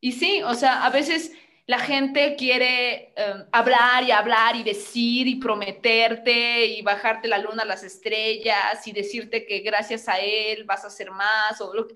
Y 0.00 0.12
sí, 0.12 0.42
o 0.42 0.54
sea, 0.54 0.84
a 0.84 0.90
veces 0.90 1.32
la 1.66 1.78
gente 1.78 2.34
quiere 2.36 3.12
em, 3.16 3.46
hablar 3.52 4.02
y 4.02 4.10
hablar 4.10 4.56
y 4.56 4.62
decir 4.62 5.28
y 5.28 5.36
prometerte 5.36 6.66
y 6.66 6.82
bajarte 6.82 7.28
la 7.28 7.38
luna 7.38 7.62
a 7.62 7.66
las 7.66 7.84
estrellas 7.84 8.86
y 8.86 8.92
decirte 8.92 9.46
que 9.46 9.60
gracias 9.60 10.08
a 10.08 10.18
él 10.18 10.64
vas 10.64 10.84
a 10.84 10.88
hacer 10.88 11.10
más 11.10 11.60
o 11.60 11.72
lo 11.72 11.86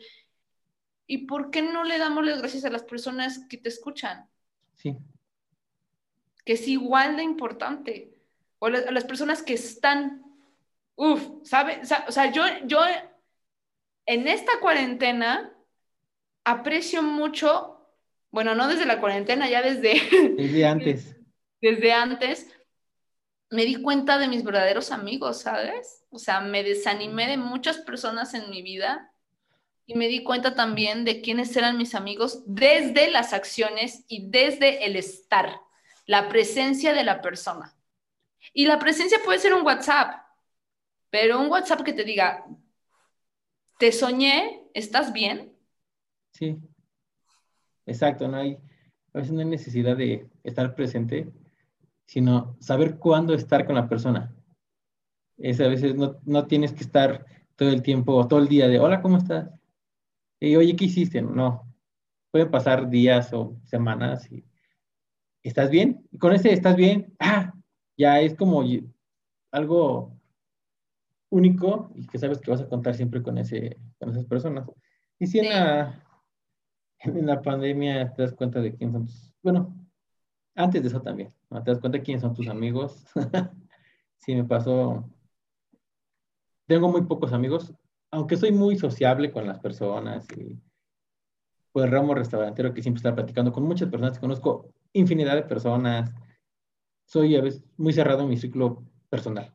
¿Y 1.09 1.19
por 1.27 1.51
qué 1.51 1.63
no 1.63 1.85
le 1.85 1.99
damos 1.99 2.25
las 2.25 2.39
gracias 2.39 2.65
a 2.65 2.71
las 2.71 2.83
personas 2.83 3.47
que 3.49 3.59
te 3.59 3.69
escuchan? 3.69 4.29
Sí. 4.77 4.97
Que 6.45 6.55
es 6.55 6.67
igual 6.67 7.17
de 7.17 7.23
importante. 7.23 8.13
O 8.59 8.67
a 8.67 8.71
las 8.71 9.05
personas 9.05 9.43
que 9.43 9.55
están, 9.55 10.25
uf, 10.97 11.23
¿sabe? 11.45 11.81
O 12.09 12.13
sea, 12.13 12.33
yo, 12.33 12.43
yo 12.65 12.81
en 14.07 14.27
esta 14.27 14.59
cuarentena 14.61 15.53
aprecio 16.45 17.03
mucho 17.03 17.76
bueno, 18.37 18.55
no 18.55 18.69
desde 18.69 18.85
la 18.85 19.01
cuarentena, 19.01 19.49
ya 19.49 19.63
desde... 19.63 19.95
Desde 20.37 20.67
antes. 20.67 21.17
Desde 21.63 21.91
antes, 21.91 22.47
me 23.49 23.65
di 23.65 23.81
cuenta 23.81 24.19
de 24.19 24.29
mis 24.29 24.45
verdaderos 24.45 24.93
amigos, 24.93 25.41
¿sabes? 25.41 26.05
O 26.11 26.19
sea, 26.19 26.43
me 26.43 26.63
desanimé 26.63 27.29
de 27.29 27.39
muchas 27.39 27.79
personas 27.79 28.35
en 28.35 28.51
mi 28.51 28.61
vida 28.61 29.11
y 29.87 29.95
me 29.95 30.09
di 30.09 30.23
cuenta 30.23 30.55
también 30.55 31.07
de 31.07 31.23
quiénes 31.23 31.57
eran 31.57 31.79
mis 31.79 31.95
amigos 31.95 32.43
desde 32.45 33.11
las 33.11 33.33
acciones 33.33 34.05
y 34.07 34.29
desde 34.29 34.85
el 34.85 34.97
estar, 34.97 35.59
la 36.05 36.29
presencia 36.29 36.93
de 36.93 37.05
la 37.05 37.23
persona. 37.23 37.75
Y 38.53 38.67
la 38.67 38.79
presencia 38.79 39.19
puede 39.25 39.39
ser 39.39 39.55
un 39.55 39.65
WhatsApp, 39.65 40.27
pero 41.09 41.41
un 41.41 41.51
WhatsApp 41.51 41.81
que 41.81 41.95
te 41.95 42.05
diga, 42.05 42.45
te 43.79 43.93
soñé, 43.93 44.69
¿estás 44.75 45.15
bien? 45.15 45.57
Sí. 46.33 46.59
Exacto, 47.87 48.29
no 48.29 48.37
hay, 48.37 48.59
a 49.15 49.19
veces 49.19 49.33
no 49.33 49.41
hay 49.41 49.47
necesidad 49.47 49.97
de 49.97 50.29
estar 50.45 50.75
presente, 50.75 51.33
sino 52.05 52.57
saber 52.61 52.99
cuándo 52.99 53.35
estar 53.35 53.65
con 53.65 53.77
la 53.77 53.89
persona. 53.89 54.35
Es 55.39 55.61
a 55.61 55.69
veces 55.69 55.95
no, 55.95 56.19
no 56.25 56.47
tienes 56.47 56.73
que 56.73 56.85
estar 56.85 57.25
todo 57.57 57.71
el 57.71 57.83
tiempo, 57.83 58.27
todo 58.29 58.41
el 58.41 58.49
día 58.49 58.69
de, 58.69 58.79
hola, 58.79 59.01
¿cómo 59.01 59.19
estás? 59.19 59.49
Y 60.41 60.57
oye, 60.57 60.77
¿qué 60.77 60.87
hiciste? 60.87 61.23
No. 61.23 61.67
pueden 62.31 62.51
pasar 62.51 62.91
días 62.91 63.33
o 63.33 63.57
semanas 63.65 64.31
y 64.31 64.45
¿estás 65.43 65.71
bien? 65.71 66.07
Y 66.11 66.19
con 66.19 66.33
ese 66.35 66.53
¿estás 66.53 66.77
bien? 66.77 67.15
Ah, 67.19 67.55
ya 67.97 68.21
es 68.21 68.35
como 68.35 68.63
algo 69.53 70.13
único 71.31 71.91
y 71.95 72.07
que 72.07 72.19
sabes 72.19 72.39
que 72.39 72.51
vas 72.51 72.61
a 72.61 72.69
contar 72.69 72.95
siempre 72.95 73.23
con, 73.23 73.39
ese, 73.39 73.79
con 73.99 74.11
esas 74.11 74.27
personas. 74.27 74.69
Y 75.19 75.27
si 75.27 75.39
en, 75.39 75.49
la, 75.49 76.06
en 77.07 77.27
la 77.27 77.43
pandemia 77.43 78.13
te 78.13 78.23
das 78.23 78.35
cuenta 78.35 78.61
de 78.61 78.75
quién 78.75 78.93
son 78.93 79.07
tus, 79.07 79.33
bueno, 79.43 79.75
antes 80.55 80.83
de 80.83 80.89
eso 80.89 81.01
también, 81.01 81.33
te 81.65 81.71
das 81.71 81.81
cuenta 81.81 81.99
de 81.99 82.03
quiénes 82.05 82.23
son 82.23 82.35
tus 82.35 82.49
amigos. 82.49 83.05
sí, 84.17 84.35
me 84.35 84.45
pasó, 84.45 85.09
tengo 86.67 86.89
muy 86.89 87.03
pocos 87.03 87.33
amigos, 87.33 87.73
aunque 88.11 88.37
soy 88.37 88.53
muy 88.53 88.77
sociable 88.77 89.31
con 89.31 89.47
las 89.47 89.59
personas 89.59 90.27
y 90.37 90.59
pues 91.73 91.91
ramo 91.91 92.15
restaurantero 92.15 92.73
que 92.73 92.83
siempre 92.83 93.01
está 93.01 93.15
platicando 93.15 93.53
con 93.53 93.65
muchas 93.65 93.91
personas, 93.91 94.19
conozco 94.19 94.73
infinidad 94.95 95.35
de 95.35 95.43
personas, 95.43 96.11
soy 97.05 97.37
a 97.37 97.43
veces 97.43 97.63
muy 97.77 97.93
cerrado 97.93 98.23
en 98.23 98.31
mi 98.31 98.37
ciclo 98.37 98.83
personal. 99.11 99.55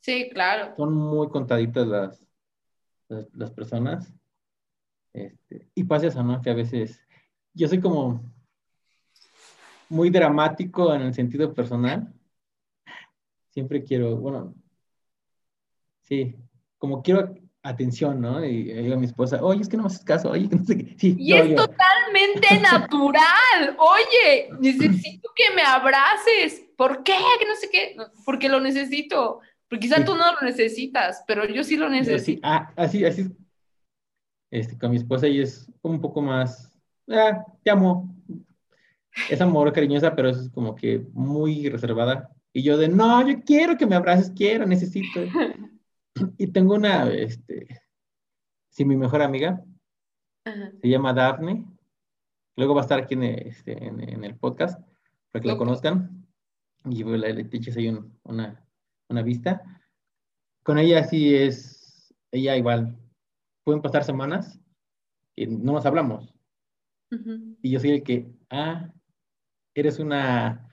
Sí, 0.00 0.28
claro. 0.30 0.74
Son 0.76 0.94
muy 0.94 1.28
contaditas 1.28 1.86
las, 1.86 2.26
las, 3.08 3.50
personas. 3.50 4.14
Este, 5.12 5.68
y 5.74 5.84
pasa 5.84 6.06
eso, 6.06 6.22
¿no? 6.22 6.40
Que 6.40 6.50
a 6.50 6.54
veces 6.54 7.00
yo 7.54 7.68
soy 7.68 7.80
como 7.80 8.22
muy 9.88 10.10
dramático 10.10 10.94
en 10.94 11.02
el 11.02 11.14
sentido 11.14 11.52
personal. 11.54 12.12
Siempre 13.50 13.82
quiero, 13.82 14.16
bueno, 14.16 14.54
sí, 16.02 16.36
como 16.76 17.02
quiero 17.02 17.34
atención, 17.62 18.20
¿no? 18.20 18.44
Y 18.44 18.64
digo 18.64 18.94
a 18.94 18.98
mi 18.98 19.06
esposa, 19.06 19.42
oye, 19.42 19.62
es 19.62 19.68
que 19.68 19.76
no 19.76 19.84
me 19.84 19.88
haces 19.88 20.04
caso, 20.04 20.30
oye, 20.30 20.48
no 20.50 20.64
sé 20.64 20.78
qué. 20.78 20.96
Sí, 20.98 21.16
y 21.18 21.32
es 21.34 21.54
totalmente 21.54 22.60
natural. 22.62 23.76
Oye, 23.78 24.50
necesito 24.60 25.30
que 25.34 25.54
me 25.54 25.62
abraces. 25.62 26.64
¿Por 26.76 27.02
qué? 27.02 27.16
Que 27.38 27.46
no 27.46 27.56
sé 27.56 27.68
qué. 27.70 27.96
Porque 28.24 28.48
lo 28.48 28.60
necesito. 28.60 29.40
Porque 29.68 29.86
quizá 29.86 30.04
tú 30.04 30.14
no 30.14 30.32
lo 30.32 30.40
necesitas, 30.46 31.22
pero 31.26 31.44
yo 31.46 31.62
sí 31.62 31.76
lo 31.76 31.90
necesito. 31.90 32.40
Ah, 32.42 32.72
así, 32.76 33.04
así. 33.04 33.28
Este, 34.50 34.78
con 34.78 34.90
mi 34.90 34.96
esposa 34.96 35.26
ella 35.26 35.42
es 35.42 35.70
un 35.82 36.00
poco 36.00 36.22
más, 36.22 36.76
ah, 37.08 37.44
te 37.62 37.70
amo. 37.70 38.14
Es 39.30 39.40
amor 39.40 39.72
cariñosa, 39.72 40.14
pero 40.14 40.28
es 40.28 40.48
como 40.50 40.74
que 40.74 41.04
muy 41.12 41.68
reservada. 41.68 42.30
Y 42.52 42.62
yo 42.62 42.76
de, 42.76 42.88
no, 42.88 43.26
yo 43.28 43.42
quiero 43.42 43.76
que 43.76 43.86
me 43.86 43.96
abraces, 43.96 44.32
quiero, 44.34 44.64
necesito. 44.64 45.20
y 46.38 46.46
tengo 46.48 46.74
una, 46.74 47.10
este, 47.10 47.82
sí, 48.70 48.84
mi 48.84 48.96
mejor 48.96 49.22
amiga, 49.22 49.62
se 50.44 50.88
llama 50.88 51.12
Daphne. 51.12 51.64
Luego 52.56 52.74
va 52.74 52.80
a 52.80 52.84
estar 52.84 53.00
aquí 53.00 53.14
en, 53.14 53.24
este, 53.24 53.72
en, 53.84 54.24
el 54.24 54.36
podcast 54.36 54.80
para 55.30 55.42
que 55.42 55.48
la 55.48 55.56
conozcan. 55.56 56.26
Y 56.84 57.04
le, 57.04 57.32
le 57.34 57.40
eches 57.42 57.76
ahí 57.76 57.88
una, 58.24 58.64
una 59.08 59.22
vista. 59.22 59.62
Con 60.62 60.78
ella 60.78 61.04
sí 61.04 61.34
es, 61.34 62.14
ella 62.30 62.56
igual, 62.56 62.96
pueden 63.68 63.82
pasar 63.82 64.02
semanas 64.02 64.58
y 65.36 65.46
no 65.46 65.74
nos 65.74 65.84
hablamos. 65.84 66.32
Y 67.60 67.70
yo 67.70 67.78
soy 67.78 67.90
el 67.90 68.02
que, 68.02 68.26
ah, 68.48 68.90
eres 69.74 69.98
una 69.98 70.72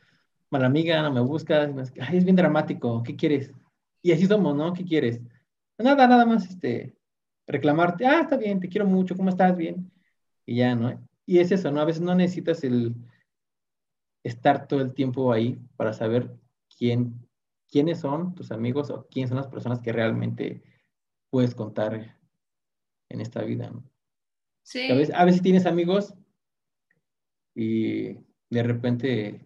mala 0.50 0.68
amiga, 0.68 1.02
no 1.02 1.12
me 1.12 1.20
buscas, 1.20 1.70
Ay, 2.00 2.18
es 2.18 2.24
bien 2.24 2.38
dramático, 2.38 3.04
¿qué 3.04 3.18
quieres? 3.18 3.52
Y 4.02 4.14
así 4.14 4.28
somos, 4.28 4.56
¿no? 4.56 4.72
¿Qué 4.72 4.86
quieres? 4.86 5.20
Nada, 5.78 6.08
nada 6.08 6.26
más, 6.26 6.50
este, 6.50 6.96
reclamarte, 7.46 8.06
ah, 8.08 8.22
está 8.22 8.38
bien, 8.38 8.62
te 8.62 8.70
quiero 8.70 8.88
mucho, 8.88 9.18
¿cómo 9.18 9.28
estás? 9.28 9.58
Bien. 9.58 9.92
Y 10.46 10.56
ya, 10.56 10.74
¿no? 10.74 11.06
Y 11.26 11.40
es 11.40 11.52
eso, 11.52 11.70
¿no? 11.72 11.82
A 11.82 11.86
veces 11.86 12.02
no 12.02 12.16
necesitas 12.16 12.64
el 12.64 12.96
estar 14.24 14.70
todo 14.70 14.80
el 14.80 14.94
tiempo 14.94 15.34
ahí 15.34 15.60
para 15.76 15.92
saber 15.92 16.34
quién 16.78 17.28
quiénes 17.70 18.00
son 18.00 18.36
tus 18.36 18.54
amigos 18.54 18.90
o 18.90 19.06
quiénes 19.12 19.32
son 19.32 19.38
las 19.38 19.48
personas 19.48 19.82
que 19.82 19.92
realmente 19.92 20.64
puedes 21.30 21.54
contar 21.54 22.15
en 23.10 23.22
esta 23.22 23.42
vida. 23.44 23.72
Sí. 24.64 24.90
A 25.14 25.26
veces, 25.26 25.42
tienes 25.42 25.66
amigos 25.66 26.14
y 27.54 28.14
de 28.50 28.64
repente 28.64 29.46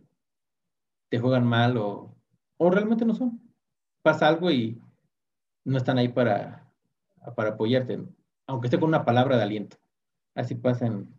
te 1.09 1.19
juegan 1.19 1.45
mal 1.45 1.77
o, 1.77 2.15
o 2.57 2.69
realmente 2.69 3.05
no 3.05 3.15
son. 3.15 3.41
Pasa 4.01 4.27
algo 4.27 4.49
y 4.51 4.81
no 5.65 5.77
están 5.77 5.97
ahí 5.97 6.07
para, 6.07 6.71
para 7.35 7.51
apoyarte, 7.51 7.99
aunque 8.47 8.67
esté 8.67 8.79
con 8.79 8.89
una 8.89 9.05
palabra 9.05 9.37
de 9.37 9.43
aliento. 9.43 9.77
Así 10.35 10.55
pasa 10.55 10.87
en... 10.87 11.13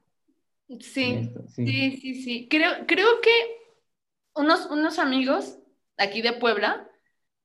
Sí, 0.78 1.28
sí, 1.48 1.96
sí, 2.00 2.22
sí, 2.22 2.48
Creo, 2.48 2.86
creo 2.86 3.20
que 3.20 3.30
unos, 4.34 4.66
unos 4.66 5.00
amigos 5.00 5.58
aquí 5.96 6.22
de 6.22 6.32
Puebla 6.32 6.90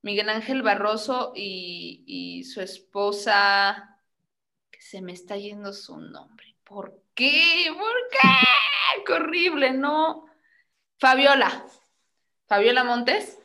Miguel 0.05 0.29
Ángel 0.29 0.61
Barroso 0.61 1.33
y, 1.35 2.43
su 2.43 2.61
esposa, 2.61 3.94
se 4.89 5.01
me 5.01 5.13
está 5.13 5.35
yendo 5.35 5.73
su 5.73 5.97
nombre. 5.97 6.55
¿Por 6.63 7.01
qué? 7.15 7.65
¿Por 7.75 8.09
qué? 8.11 9.03
¡Qué 9.05 9.13
horrible! 9.13 9.73
No. 9.73 10.27
Fabiola. 10.99 11.65
Fabiola 12.47 12.83
Montes. 12.83 13.39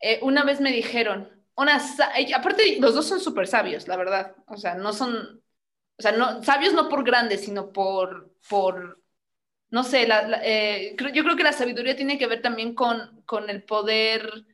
Eh, 0.00 0.18
una 0.22 0.42
vez 0.42 0.60
me 0.60 0.72
dijeron, 0.72 1.30
una, 1.54 1.80
aparte 2.34 2.78
los 2.80 2.94
dos 2.94 3.06
son 3.06 3.20
súper 3.20 3.46
sabios, 3.46 3.86
la 3.86 3.96
verdad. 3.96 4.34
O 4.48 4.56
sea, 4.56 4.74
no 4.74 4.92
son, 4.92 5.42
o 5.96 6.02
sea, 6.02 6.12
no, 6.12 6.42
sabios 6.42 6.74
no 6.74 6.88
por 6.88 7.04
grandes, 7.04 7.44
sino 7.44 7.72
por, 7.72 8.34
por 8.48 9.00
no 9.70 9.84
sé, 9.84 10.08
eh, 10.42 10.96
yo 11.14 11.22
creo 11.22 11.36
que 11.36 11.44
la 11.44 11.52
sabiduría 11.52 11.94
tiene 11.94 12.18
que 12.18 12.26
ver 12.26 12.42
también 12.42 12.74
con, 12.74 13.22
con 13.26 13.48
el 13.48 13.62
poder 13.62 14.44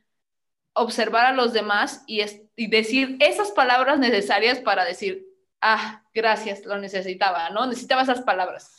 observar 0.73 1.25
a 1.25 1.31
los 1.31 1.53
demás 1.53 2.03
y, 2.05 2.21
decir 2.67 3.17
esas 3.19 3.51
palabras 3.51 3.97
necesarias 3.97 4.59
para 4.59 4.85
decir, 4.85 5.26
ah, 5.61 6.03
gracias, 6.13 6.65
lo 6.65 6.77
necesitaba, 6.77 7.49
¿no? 7.49 7.65
Necesitaba 7.65 8.03
esas 8.03 8.21
palabras. 8.21 8.75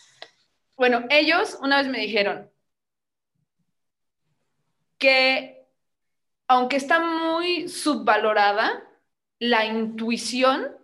Bueno, 0.76 1.04
ellos 1.10 1.58
una 1.60 1.78
vez 1.78 1.88
me 1.88 2.00
dijeron 2.00 2.50
que 4.98 5.58
aunque 6.48 6.76
está 6.76 7.00
muy 7.00 7.68
subvalorada, 7.68 8.82
la 9.38 9.66
intuición 9.66 10.76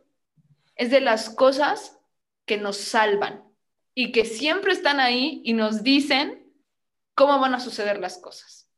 es 0.76 0.90
de 0.90 1.00
las 1.00 1.30
cosas 1.30 1.98
que 2.44 2.58
nos 2.58 2.76
salvan 2.76 3.42
y 3.94 4.12
que 4.12 4.24
siempre 4.24 4.72
están 4.72 5.00
ahí 5.00 5.40
y 5.44 5.54
nos 5.54 5.82
dicen 5.82 6.52
cómo 7.14 7.38
van 7.38 7.54
a 7.54 7.60
suceder 7.60 7.98
las 7.98 8.18
cosas. 8.18 8.68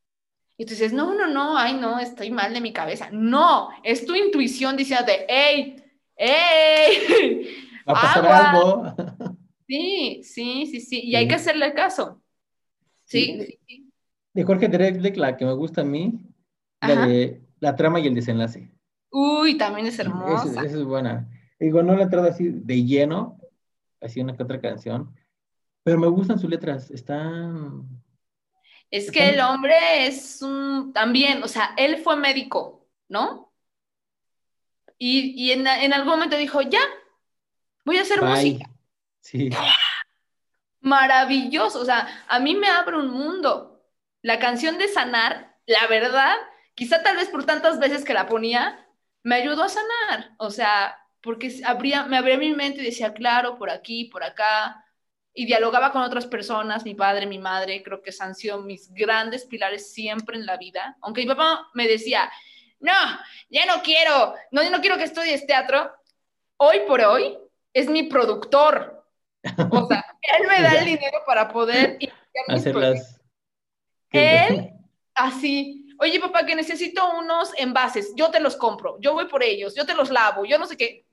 Y 0.57 0.65
tú 0.65 0.71
dices, 0.71 0.93
no, 0.93 1.15
no, 1.15 1.27
no, 1.27 1.59
ay, 1.59 1.75
no, 1.75 1.99
estoy 1.99 2.31
mal 2.31 2.55
de 2.55 2.61
mi 2.61 2.73
cabeza. 2.73 3.11
No, 3.11 3.69
es 3.83 4.07
tu 4.07 4.15
intuición 4.15 4.77
diciéndote, 4.77 5.27
hey, 5.29 5.85
hey, 6.17 7.49
va 7.89 7.93
a 7.93 8.01
pasar 8.01 8.27
algo. 8.27 8.95
Sí, 9.67 10.21
sí, 10.23 10.67
sí, 10.67 10.81
sí, 10.81 11.01
y 11.03 11.17
hay 11.17 11.27
que 11.27 11.35
hacerle 11.35 11.75
caso. 11.75 12.23
Sí, 13.05 13.59
De 14.33 14.45
Jorge 14.45 14.69
Drexler, 14.69 15.17
la 15.17 15.37
que 15.37 15.45
me 15.45 15.55
gusta 15.55 15.81
a 15.81 15.85
mí, 15.85 16.21
la 16.81 17.07
de 17.07 17.43
la 17.61 17.75
trama 17.75 18.01
y 18.01 18.07
el 18.07 18.15
desenlace. 18.15 18.71
Uy, 19.11 19.57
también 19.57 19.87
es 19.87 19.99
hermosa. 19.99 20.49
Esa, 20.51 20.65
es 20.65 20.85
buena. 20.85 21.29
Digo, 21.59 21.83
no 21.83 21.95
la 21.95 22.01
he 22.01 22.05
entrado 22.05 22.29
así 22.29 22.51
de 22.51 22.85
lleno, 22.85 23.39
así 24.01 24.21
una 24.21 24.37
que 24.37 24.43
otra 24.43 24.61
canción, 24.61 25.15
pero 25.83 25.99
me 25.99 26.09
gustan 26.09 26.39
sus 26.39 26.51
letras, 26.51 26.91
están 26.91 27.89
es 28.91 29.11
que 29.11 29.31
el 29.31 29.41
hombre 29.41 30.07
es 30.07 30.43
un, 30.43 30.93
también, 30.93 31.43
o 31.43 31.49
sea, 31.49 31.75
él 31.77 31.99
fue 31.99 32.17
médico, 32.17 32.87
¿no? 33.09 33.46
Y, 34.99 35.51
en, 35.51 35.67
algún 35.93 36.13
momento 36.13 36.37
dijo, 36.37 36.63
ya, 36.63 36.81
voy 37.85 37.99
a 37.99 38.03
hacer 38.03 38.23
música. 38.23 38.69
Sí. 39.21 39.51
Maravilloso, 40.81 41.81
o 41.81 41.85
sea, 41.85 42.25
a 42.29 42.39
mí 42.39 42.55
me 42.55 42.69
abre 42.69 42.97
un 42.97 43.11
mundo. 43.11 43.83
La 44.23 44.39
canción 44.39 44.79
de 44.79 44.89
Sanar, 44.89 45.57
la 45.67 45.87
verdad, 45.89 46.37
quizá 46.75 47.03
tal 47.03 47.17
vez 47.17 47.29
por 47.29 47.45
tantas 47.45 47.79
veces 47.79 48.05
que 48.05 48.15
la 48.15 48.27
ponía, 48.27 48.87
me 49.23 49.35
ayudó 49.35 49.65
a 49.65 49.69
sanar, 49.69 50.35
o 50.39 50.51
sea, 50.51 50.97
porque 51.21 51.61
abría, 51.65 52.05
me 52.05 52.17
abría 52.17 52.39
mi 52.39 52.55
mente 52.55 52.81
y 52.81 52.85
decía, 52.85 53.13
claro, 53.13 53.59
por 53.59 53.71
aquí, 53.71 54.05
por 54.05 54.23
acá, 54.23 54.85
y 55.35 55.47
dialogaba 55.47 55.91
con 55.91 56.03
otras 56.03 56.27
personas, 56.27 56.85
mi 56.85 56.95
padre, 56.95 57.27
mi 57.27 57.39
madre, 57.39 57.83
creo 57.83 58.01
que 58.01 58.13
han 58.21 58.37
sido 58.37 58.63
mis 58.63 58.93
grandes 58.95 59.45
pilares 59.45 59.93
siempre 59.93 60.37
en 60.37 60.47
la 60.47 60.57
vida. 60.57 60.97
Aunque 61.03 61.23
mi 61.23 61.27
papá 61.27 61.69
me 61.75 61.89
decía, 61.89 62.31
no, 62.81 62.93
ya 63.49 63.67
no 63.67 63.83
quiero, 63.83 64.35
no, 64.51 64.63
yo 64.63 64.71
no 64.71 64.81
quiero 64.81 64.97
que 64.97 65.05
estudies 65.05 65.47
teatro. 65.47 65.93
Hoy 66.59 66.81
por 66.87 67.01
hoy 67.01 67.39
es 67.73 67.89
mi 67.89 68.05
productor. 68.05 69.05
O 69.71 69.87
sea, 69.87 70.05
él 70.23 70.47
me 70.49 70.63
da 70.63 70.79
el 70.81 70.85
dinero 70.87 71.19
para 71.27 71.49
poder 71.49 71.99
hacerlas. 72.49 73.21
Él, 74.11 74.71
así, 75.15 75.89
oye 75.99 76.19
papá, 76.21 76.47
que 76.47 76.55
necesito 76.55 77.19
unos 77.19 77.53
envases, 77.59 78.13
yo 78.17 78.31
te 78.31 78.41
los 78.41 78.57
compro, 78.57 78.99
yo 79.01 79.13
voy 79.13 79.27
por 79.27 79.43
ellos, 79.43 79.75
yo 79.75 79.85
te 79.85 79.95
los 79.95 80.11
lavo, 80.11 80.45
yo 80.45 80.59
no 80.59 80.67
sé 80.67 80.77
qué. 80.77 81.05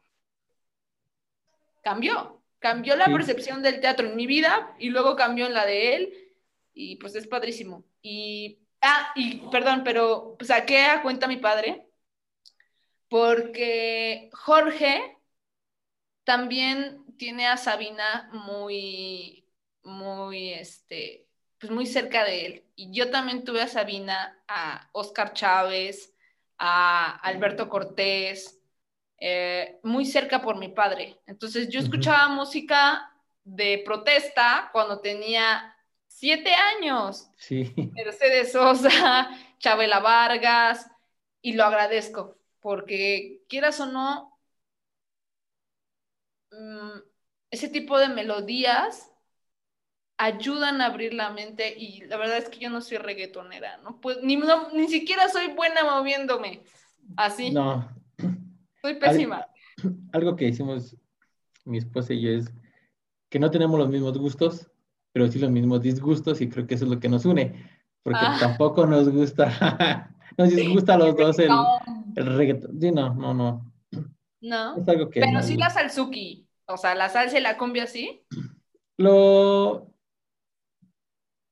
Cambió 1.81 2.43
Cambió 2.63 2.95
la 2.95 3.07
Sí. 3.07 3.11
percepción 3.11 3.61
del 3.61 3.81
teatro 3.81 4.07
en 4.07 4.15
mi 4.15 4.25
vida 4.25 4.73
y 4.79 4.89
luego 4.89 5.17
cambió 5.17 5.45
en 5.47 5.53
la 5.53 5.65
de 5.65 5.97
él 5.97 6.31
y 6.73 6.95
pues 6.95 7.13
es 7.13 7.27
padrísimo. 7.27 7.83
Y, 8.01 8.62
ah, 8.83 9.11
y 9.15 9.37
perdón, 9.49 9.81
pero 9.83 10.37
saqué 10.41 10.85
a 10.85 11.01
cuenta 11.01 11.25
a 11.25 11.29
mi 11.29 11.37
padre 11.37 11.87
porque 13.09 14.29
Jorge 14.33 15.17
también 16.23 17.05
tiene 17.17 17.47
a 17.47 17.57
Sabina 17.57 18.29
muy, 18.33 19.47
muy, 19.83 20.49
este, 20.53 21.27
pues 21.59 21.71
muy 21.71 21.85
cerca 21.85 22.23
de 22.23 22.45
él. 22.45 22.63
Y 22.75 22.91
yo 22.91 23.11
también 23.11 23.43
tuve 23.43 23.61
a 23.61 23.67
Sabina, 23.67 24.43
a 24.47 24.89
Oscar 24.93 25.33
Chávez, 25.33 26.15
a 26.57 27.15
Alberto 27.17 27.69
Cortés, 27.69 28.59
eh, 29.19 29.79
muy 29.83 30.05
cerca 30.05 30.41
por 30.41 30.57
mi 30.57 30.69
padre. 30.69 31.19
Entonces 31.27 31.69
yo 31.69 31.79
escuchaba 31.79 32.29
música 32.29 33.13
de 33.43 33.83
protesta 33.85 34.69
cuando 34.71 35.01
tenía 35.01 35.72
siete 36.15 36.51
años. 36.53 37.29
Sí, 37.37 37.73
Mercedes 37.75 38.51
Sosa, 38.53 39.29
Chabela 39.59 39.99
Vargas, 39.99 40.89
y 41.41 41.53
lo 41.53 41.63
agradezco, 41.65 42.37
porque 42.61 43.41
quieras 43.49 43.79
o 43.79 43.85
no, 43.87 44.39
mm, 46.51 46.99
ese 47.51 47.69
tipo 47.69 47.97
de 47.99 48.09
melodías 48.09 49.09
ayudan 50.17 50.81
a 50.81 50.85
abrir 50.87 51.13
la 51.13 51.31
mente 51.31 51.73
y 51.77 52.01
la 52.05 52.17
verdad 52.17 52.37
es 52.37 52.49
que 52.49 52.59
yo 52.59 52.69
no 52.69 52.81
soy 52.81 52.97
reggaetonera, 52.97 53.77
¿no? 53.77 53.99
Pues 53.99 54.17
ni, 54.21 54.37
no- 54.37 54.69
ni 54.71 54.87
siquiera 54.87 55.27
soy 55.29 55.47
buena 55.53 55.83
moviéndome 55.83 56.61
así, 57.17 57.51
no, 57.51 57.89
soy 58.81 58.95
pésima. 58.95 59.47
algo 60.13 60.35
que 60.35 60.47
hicimos 60.47 60.95
mi 61.65 61.77
esposa 61.79 62.13
y 62.13 62.21
yo 62.21 62.29
es 62.31 62.51
que 63.29 63.39
no 63.39 63.51
tenemos 63.51 63.79
los 63.79 63.89
mismos 63.89 64.17
gustos, 64.17 64.69
pero 65.13 65.27
sí 65.31 65.39
los 65.39 65.51
mismos 65.51 65.81
disgustos 65.81 66.41
y 66.41 66.49
creo 66.49 66.67
que 66.67 66.75
eso 66.75 66.83
es 66.85 66.91
lo 66.91 66.99
que 66.99 67.07
nos 67.07 67.23
une, 67.25 67.69
porque 68.03 68.19
Ah. 68.21 68.37
tampoco 68.39 68.85
nos 68.85 69.07
gusta, 69.09 69.45
nos 70.37 70.49
disgusta 70.49 70.95
a 70.95 70.97
los 70.97 71.15
dos 71.15 71.39
el, 71.39 71.47
No, 71.49 71.65
el 72.15 72.35
reggaetón. 72.35 72.81
Sí, 72.81 72.91
no, 72.91 73.13
no, 73.13 73.33
no. 73.33 73.71
no, 74.41 74.75
Es 74.77 74.87
algo 74.89 75.09
que 75.09 75.19
pero 75.21 75.31
no- 75.33 75.43
sí 75.43 75.55
la 75.55 75.69
salsuki, 75.69 76.45
o 76.65 76.75
sea, 76.77 76.95
la 76.95 77.07
salsa 77.09 77.37
y 77.37 77.41
la 77.41 77.57
cumbia 77.57 77.87
sí. 77.87 78.25
lo 78.97 79.89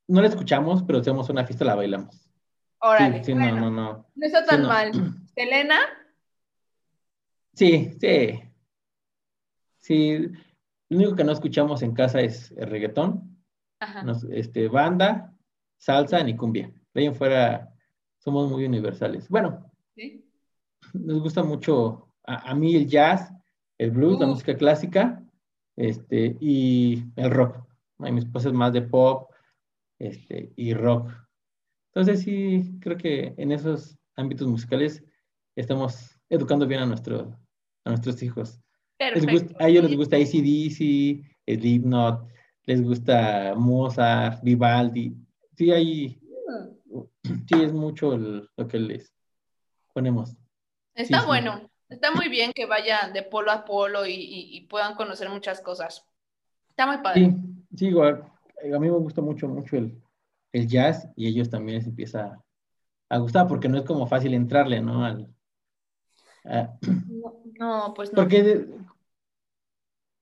no 0.08 0.22
la 0.22 0.28
escuchamos, 0.28 0.84
pero 0.84 1.00
hacemos 1.00 1.30
una 1.30 1.46
fiesta 1.46 1.64
la 1.64 1.76
bailamos. 1.76 2.16
Sí, 2.16 2.28
Órale, 2.80 3.24
sí, 3.24 3.32
bueno, 3.34 3.56
no, 3.56 3.62
no, 3.62 3.72
no. 3.72 4.06
no 4.16 4.26
está 4.26 4.44
tan 4.44 4.64
no. 4.64 4.68
mal. 4.68 4.92
Selena, 5.36 5.78
Sí, 7.54 7.92
sí. 8.00 8.40
Sí, 9.78 10.18
lo 10.90 10.98
único 10.98 11.16
que 11.16 11.24
no 11.24 11.32
escuchamos 11.32 11.82
en 11.82 11.94
casa 11.94 12.20
es 12.22 12.52
el 12.52 12.70
reggaetón. 12.70 13.31
Nos- 14.06 14.24
este, 14.26 14.68
banda, 14.68 15.34
salsa 15.78 16.24
ni 16.24 16.36
cumbia. 16.36 16.72
De 16.94 17.02
ahí 17.02 17.08
en 17.08 17.16
fuera 17.16 17.74
somos 18.20 18.50
muy 18.52 18.66
universales. 18.66 19.28
Bueno, 19.30 19.72
¿sí? 19.96 20.24
nos 20.94 21.22
gusta 21.22 21.44
mucho 21.44 22.10
a, 22.24 22.52
a 22.52 22.56
mí 22.56 22.76
el 22.76 22.88
jazz, 22.88 23.32
el 23.78 23.92
blues, 23.92 24.20
la 24.20 24.26
Uf. 24.28 24.34
música 24.34 24.56
clásica, 24.56 25.24
este, 25.76 26.38
y 26.40 27.04
el 27.16 27.32
rock. 27.32 27.58
Y 28.00 28.12
mi 28.12 28.20
esposa 28.20 28.50
es 28.50 28.54
más 28.54 28.74
de 28.74 28.82
pop, 28.84 29.32
este, 30.00 30.52
y 30.56 30.74
rock. 30.74 31.12
Entonces 31.94 32.22
sí, 32.22 32.78
creo 32.80 32.98
que 32.98 33.34
en 33.38 33.52
esos 33.52 33.98
ámbitos 34.16 34.48
musicales 34.48 35.04
estamos 35.56 36.20
educando 36.30 36.66
bien 36.68 36.82
a, 36.82 36.86
nuestro, 36.86 37.38
a 37.86 37.90
nuestros 37.90 38.22
hijos. 38.24 38.60
Gusta- 39.32 39.56
a 39.60 39.68
ellos 39.68 39.84
les 39.90 39.98
gusta 39.98 40.16
ACDC, 40.18 41.24
Slipknot, 41.48 42.28
les 42.66 42.82
gusta 42.84 43.54
Mozart, 43.56 44.44
Vivaldi. 44.44 45.16
Sí, 45.58 45.72
hay, 45.72 46.20
sí 47.48 47.64
es 47.64 47.74
mucho 47.74 48.14
el- 48.14 48.50
lo 48.56 48.68
que 48.68 48.80
les 48.80 49.14
ponemos. 49.94 50.36
Está 50.94 51.22
sí. 51.22 51.28
bueno, 51.28 51.70
está 51.90 52.12
muy 52.12 52.30
bien 52.30 52.52
que 52.54 52.66
vayan 52.66 53.14
de 53.14 53.24
polo 53.24 53.52
a 53.52 53.66
polo 53.66 54.06
y, 54.06 54.14
y- 54.14 54.58
y 54.58 54.62
puedan 54.68 54.96
conocer 54.96 55.30
muchas 55.30 55.62
cosas. 55.62 56.06
Está 56.70 56.88
muy 56.88 56.98
padre. 56.98 57.26
Sí, 57.32 57.38
sí, 57.78 57.88
igual. 57.88 58.24
A 58.64 58.80
mí 58.80 58.90
me 58.90 58.98
gusta 58.98 59.22
mucho, 59.22 59.48
mucho 59.48 59.76
el, 59.78 60.02
el 60.54 60.68
jazz 60.68 61.08
y 61.16 61.28
ellos 61.28 61.50
también 61.50 61.78
les 61.80 61.88
empieza 61.88 62.40
a 63.10 63.18
gustar 63.18 63.48
porque 63.48 63.68
no 63.68 63.78
es 63.78 63.84
como 63.86 64.08
fácil 64.08 64.34
entrarle, 64.34 64.82
¿no? 64.82 65.04
Al, 65.04 65.28
a- 66.46 66.78
No, 67.08 67.34
no, 67.60 67.94
pues 67.94 68.12
no. 68.14 68.18
porque 68.18 68.68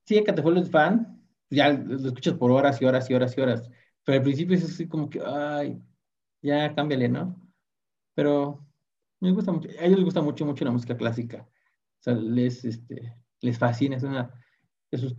sí, 0.06 0.23
que 0.23 0.34
te 0.34 0.41
vuelves 0.41 0.69
fan, 0.71 1.18
ya 1.50 1.70
lo 1.72 1.96
escuchas 2.08 2.36
por 2.36 2.52
horas 2.52 2.82
y 2.82 2.86
horas 2.86 3.10
y 3.10 3.14
horas 3.14 3.38
y 3.38 3.42
horas, 3.42 3.70
pero 4.04 4.18
al 4.18 4.24
principio 4.24 4.56
es 4.58 4.64
así 4.66 4.88
como 4.88 5.10
que, 5.10 5.22
ay, 5.26 5.82
ya 6.42 6.74
cámbiale, 6.76 7.10
¿no? 7.10 7.42
Pero 8.16 8.66
me 9.22 9.32
gusta 9.32 9.52
mucho, 9.52 9.70
a 9.70 9.86
ellos 9.86 9.98
les 10.00 10.06
gusta 10.06 10.22
mucho, 10.22 10.46
mucho 10.46 10.66
la 10.66 10.72
música 10.72 10.98
clásica. 10.98 11.44
O 12.02 12.04
sea, 12.04 12.14
les, 12.16 12.66
este, 12.66 13.16
les 13.42 13.60
fascina, 13.60 13.98
es 13.98 14.04
una 14.04 14.32
de 14.92 14.98
sus 14.98 15.16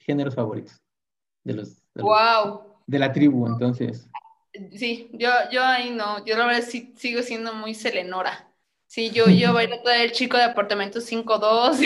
géneros 0.00 0.34
favoritos 0.34 0.80
de 1.44 1.54
los, 1.54 1.76
de 1.94 2.02
los- 2.04 2.08
Wow. 2.08 2.76
de 2.86 2.98
la 2.98 3.12
tribu, 3.12 3.46
entonces. 3.46 4.08
Sí, 4.76 5.08
yo, 5.12 5.28
yo 5.52 5.62
ahí 5.64 5.90
no, 5.90 6.24
yo 6.24 6.36
la 6.36 6.46
verdad 6.46 6.62
sí 6.68 6.92
sigo 6.96 7.22
siendo 7.22 7.54
muy 7.54 7.74
selenora. 7.74 8.52
Sí, 8.86 9.10
yo, 9.10 9.30
yo 9.30 9.52
bailo 9.54 9.80
todo 9.82 9.92
el 9.92 10.10
chico 10.12 10.36
de 10.36 10.42
apartamento 10.44 11.00
5-2. 11.00 11.78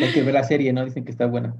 Hay 0.00 0.10
que 0.10 0.22
ver 0.22 0.34
la 0.34 0.42
serie, 0.44 0.72
¿no? 0.72 0.84
Dicen 0.84 1.04
que 1.04 1.10
está 1.12 1.26
buena. 1.26 1.54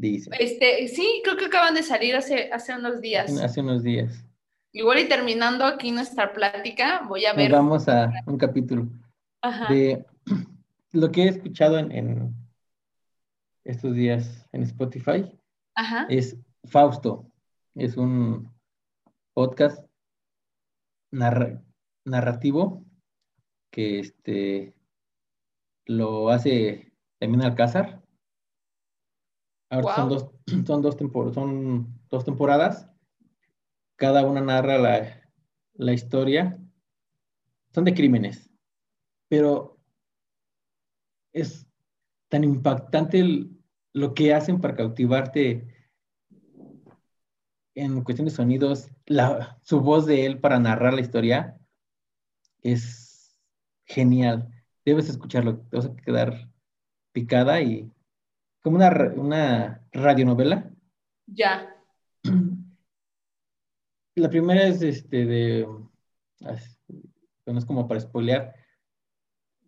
Dicen. 0.00 0.32
Este, 0.38 0.88
sí, 0.88 1.20
creo 1.22 1.36
que 1.36 1.44
acaban 1.44 1.74
de 1.74 1.82
salir 1.82 2.16
hace, 2.16 2.50
hace 2.52 2.74
unos 2.74 3.02
días. 3.02 3.38
Hace 3.38 3.60
unos 3.60 3.82
días. 3.82 4.24
Igual 4.72 5.00
y 5.00 5.08
terminando 5.08 5.64
aquí 5.66 5.90
nuestra 5.90 6.32
plática, 6.32 7.02
voy 7.06 7.26
a 7.26 7.30
Nos 7.30 7.36
ver. 7.36 7.52
vamos 7.52 7.86
a 7.86 8.10
un 8.26 8.38
capítulo 8.38 8.88
Ajá. 9.42 9.70
de 9.72 10.06
lo 10.92 11.10
que 11.10 11.24
he 11.24 11.28
escuchado 11.28 11.78
en, 11.78 11.92
en 11.92 12.34
estos 13.64 13.94
días 13.94 14.46
en 14.52 14.62
Spotify 14.62 15.30
Ajá. 15.74 16.06
es 16.08 16.36
Fausto. 16.64 17.30
Es 17.74 17.98
un 17.98 18.50
podcast 19.34 19.86
narra- 21.12 21.62
narrativo 22.06 22.86
que 23.70 23.98
este 24.00 24.72
lo 25.84 26.30
hace 26.30 26.90
también 27.18 27.42
Alcázar. 27.42 28.00
Ahora 29.70 29.94
son 29.94 30.08
dos, 30.08 30.30
son 30.66 30.82
dos, 30.82 30.96
tempor- 30.98 31.32
son 31.32 32.00
dos 32.10 32.24
temporadas. 32.24 32.88
Cada 33.96 34.26
una 34.26 34.40
narra 34.40 34.78
la, 34.78 35.30
la 35.74 35.92
historia. 35.92 36.58
Son 37.72 37.84
de 37.84 37.94
crímenes. 37.94 38.50
Pero 39.28 39.78
es 41.32 41.66
tan 42.28 42.44
impactante 42.44 43.20
el- 43.20 43.56
lo 43.92 44.14
que 44.14 44.34
hacen 44.34 44.60
para 44.60 44.74
cautivarte 44.74 45.66
en 47.74 48.02
cuestión 48.02 48.26
de 48.26 48.32
sonidos, 48.32 48.88
la, 49.06 49.58
su 49.62 49.80
voz 49.80 50.06
de 50.06 50.26
él 50.26 50.38
para 50.40 50.58
narrar 50.58 50.92
la 50.92 51.00
historia 51.00 51.58
es 52.62 53.36
genial. 53.84 54.48
Debes 54.84 55.08
escucharlo, 55.08 55.58
te 55.60 55.76
vas 55.76 55.86
a 55.86 55.96
quedar 55.96 56.50
picada 57.12 57.60
y 57.62 57.90
como 58.62 58.76
una, 58.76 58.90
una 59.16 59.86
radionovela. 59.92 60.70
Ya. 61.26 61.76
La 64.16 64.28
primera 64.28 64.64
es 64.66 64.82
este 64.82 65.24
de, 65.24 65.66
as- 66.44 66.78
no 67.46 67.58
es 67.58 67.64
como 67.64 67.88
para 67.88 68.00
spoilear, 68.00 68.54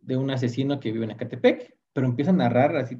de 0.02 0.16
un 0.16 0.30
asesino 0.30 0.80
que 0.80 0.92
vive 0.92 1.04
en 1.04 1.12
Ecatepec, 1.12 1.76
pero 1.92 2.06
empieza 2.06 2.32
a 2.32 2.34
narrar 2.34 2.76
así 2.76 2.98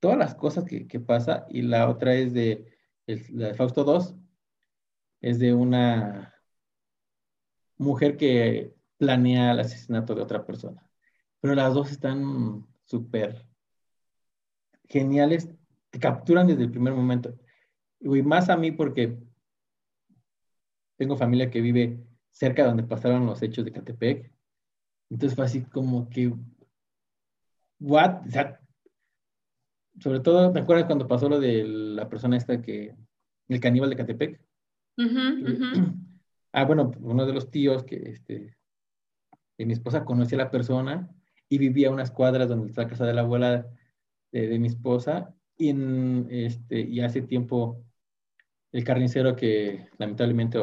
todas 0.00 0.18
las 0.18 0.34
cosas 0.34 0.64
que, 0.64 0.86
que 0.88 0.98
pasa 0.98 1.46
y 1.48 1.62
la 1.62 1.88
otra 1.88 2.14
es 2.14 2.32
de, 2.32 2.66
el- 3.06 3.24
la 3.32 3.48
de 3.48 3.54
Fausto 3.54 3.84
2, 3.84 4.16
es 5.20 5.38
de 5.38 5.54
una 5.54 6.34
mujer 7.76 8.16
que 8.16 8.74
planea 8.96 9.52
el 9.52 9.60
asesinato 9.60 10.14
de 10.14 10.22
otra 10.22 10.44
persona. 10.46 10.82
Pero 11.40 11.54
las 11.54 11.74
dos 11.74 11.90
están 11.90 12.66
súper 12.84 13.46
geniales, 14.88 15.48
te 15.90 15.98
capturan 15.98 16.46
desde 16.46 16.62
el 16.62 16.70
primer 16.70 16.94
momento. 16.94 17.34
Y 18.00 18.22
más 18.22 18.48
a 18.48 18.56
mí 18.56 18.72
porque 18.72 19.18
tengo 20.96 21.16
familia 21.16 21.50
que 21.50 21.60
vive 21.60 22.00
cerca 22.30 22.62
de 22.62 22.68
donde 22.68 22.84
pasaron 22.84 23.26
los 23.26 23.42
hechos 23.42 23.64
de 23.64 23.72
Catepec. 23.72 24.30
Entonces 25.10 25.36
fue 25.36 25.44
así 25.44 25.62
como 25.62 26.08
que, 26.08 26.32
¿what? 27.80 28.26
O 28.26 28.30
sea, 28.30 28.60
sobre 30.00 30.20
todo, 30.20 30.52
¿te 30.52 30.60
acuerdas 30.60 30.86
cuando 30.86 31.08
pasó 31.08 31.28
lo 31.28 31.40
de 31.40 31.64
la 31.64 32.08
persona 32.08 32.36
esta 32.36 32.60
que, 32.60 32.94
el 33.48 33.60
caníbal 33.60 33.90
de 33.90 33.96
Catepec? 33.96 34.40
Ujú, 34.98 35.52
ujú. 35.52 35.94
Ah, 36.52 36.64
bueno, 36.64 36.90
uno 37.02 37.26
de 37.26 37.34
los 37.34 37.50
tíos 37.50 37.84
que, 37.84 37.96
este, 37.96 38.56
de 39.58 39.66
mi 39.66 39.74
esposa 39.74 40.06
conocía 40.06 40.38
a 40.38 40.44
la 40.44 40.50
persona 40.50 41.10
y 41.50 41.58
vivía 41.58 41.88
a 41.88 41.92
unas 41.92 42.10
cuadras 42.10 42.48
donde 42.48 42.68
está 42.68 42.84
la 42.84 42.88
casa 42.88 43.04
de 43.04 43.12
la 43.12 43.20
abuela 43.20 43.66
de, 44.40 44.48
de 44.48 44.58
mi 44.58 44.68
esposa 44.68 45.34
Y, 45.58 45.70
en, 45.70 46.28
este, 46.30 46.80
y 46.80 47.00
hace 47.00 47.22
tiempo, 47.22 47.82
el 48.72 48.84
carnicero 48.84 49.34
que 49.34 49.88
lamentablemente 49.98 50.58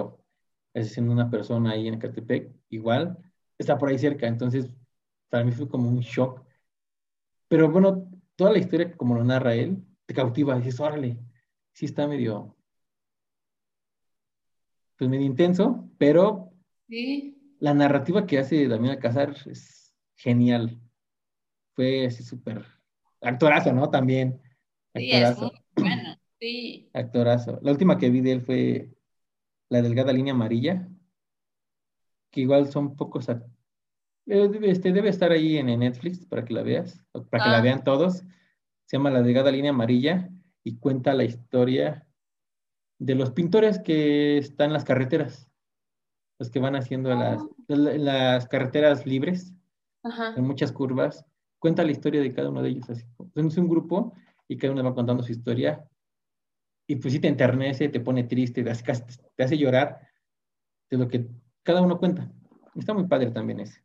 asesinó 0.74 1.12
a 1.12 1.14
una 1.16 1.30
persona 1.30 1.72
ahí 1.72 1.88
en 1.88 1.98
Catepec, 2.00 2.52
igual, 2.70 3.18
está 3.58 3.78
por 3.78 3.90
ahí 3.90 3.98
cerca. 3.98 4.28
Entonces, 4.28 4.70
para 5.30 5.44
mí 5.44 5.52
fue 5.52 5.68
como 5.68 5.90
un 5.90 6.00
shock. 6.00 6.42
Pero 7.48 7.72
bueno, 7.72 8.08
toda 8.36 8.52
la 8.52 8.60
historia, 8.60 8.96
como 8.96 9.16
lo 9.16 9.24
narra 9.24 9.56
él, 9.56 9.84
te 10.06 10.14
cautiva. 10.14 10.58
Dices, 10.58 10.80
órale, 10.80 11.20
sí 11.72 11.86
está 11.86 12.08
medio, 12.08 12.56
pues 14.98 15.10
medio 15.10 15.26
intenso, 15.26 15.90
pero 15.98 16.52
Sí. 16.88 17.56
la 17.60 17.74
narrativa 17.74 18.28
que 18.28 18.38
hace 18.38 18.68
Damián 18.68 18.96
Alcázar 18.96 19.36
es 19.48 19.96
genial. 20.16 20.80
Fue 21.76 22.06
así 22.06 22.22
súper 22.24 22.64
actorazo, 23.24 23.74
¿no? 23.74 23.90
También. 23.90 24.42
Sí, 24.96 25.12
es 25.12 25.24
Actorazo. 25.26 25.52
muy 25.78 25.84
bueno. 25.90 26.16
Sí. 26.40 26.90
Actorazo. 26.94 27.60
La 27.62 27.72
última 27.72 27.98
que 27.98 28.10
vi 28.10 28.22
de 28.22 28.32
él 28.34 28.42
fue 28.42 28.90
La 29.70 29.82
Delgada 29.82 30.12
Línea 30.14 30.34
Amarilla, 30.34 30.88
que 32.32 32.42
igual 32.42 32.70
son 32.72 32.96
pocos. 32.96 33.30
eh, 33.30 33.40
debe- 34.26 34.70
Este, 34.70 34.92
debe 34.92 35.10
estar 35.10 35.32
ahí 35.32 35.58
en, 35.58 35.70
en 35.70 35.80
Netflix 35.82 36.26
para 36.26 36.44
que 36.46 36.54
la 36.54 36.64
veas, 36.64 37.04
para 37.30 37.44
que 37.44 37.50
la 37.50 37.58
Ah. 37.58 37.62
vean 37.62 37.84
todos. 37.84 38.24
Se 38.86 38.98
llama 38.98 39.10
La 39.12 39.22
Delgada 39.22 39.52
Línea 39.52 39.72
Amarilla 39.72 40.30
y 40.64 40.78
cuenta 40.78 41.14
la 41.14 41.24
historia 41.24 42.08
de 43.00 43.16
los 43.16 43.32
pintores 43.32 43.80
que 43.80 44.38
están 44.38 44.68
en 44.68 44.74
las 44.74 44.86
carreteras, 44.86 45.50
los 46.40 46.50
que 46.50 46.60
van 46.60 46.76
haciendo 46.76 47.10
las, 47.16 47.42
las 47.68 48.48
carreteras 48.48 49.06
libres 49.06 49.54
Ajá. 50.04 50.36
en 50.38 50.44
muchas 50.46 50.72
curvas. 50.72 51.26
Cuenta 51.64 51.86
la 51.86 51.92
historia 51.92 52.20
de 52.20 52.34
cada 52.34 52.50
uno 52.50 52.62
de 52.62 52.72
ellos. 52.72 52.90
Así. 52.90 53.06
Es 53.36 53.58
un 53.58 53.70
grupo 53.70 54.14
y 54.50 54.58
cada 54.58 54.74
uno 54.74 54.84
va 54.84 54.94
contando 54.94 55.24
su 55.24 55.32
historia. 55.32 55.88
Y 56.86 56.98
pues 56.98 57.14
sí 57.14 57.22
te 57.22 57.30
enternece, 57.30 57.88
te 57.88 58.02
pone 58.02 58.26
triste, 58.26 58.66
te 58.66 58.70
hace, 58.70 58.84
te 59.34 59.44
hace 59.46 59.58
llorar 59.58 59.98
de 60.90 60.98
lo 60.98 61.08
que 61.08 61.26
cada 61.64 61.82
uno 61.82 62.00
cuenta. 62.00 62.30
Está 62.76 62.94
muy 62.94 63.08
padre 63.08 63.32
también 63.32 63.62
ese. 63.62 63.82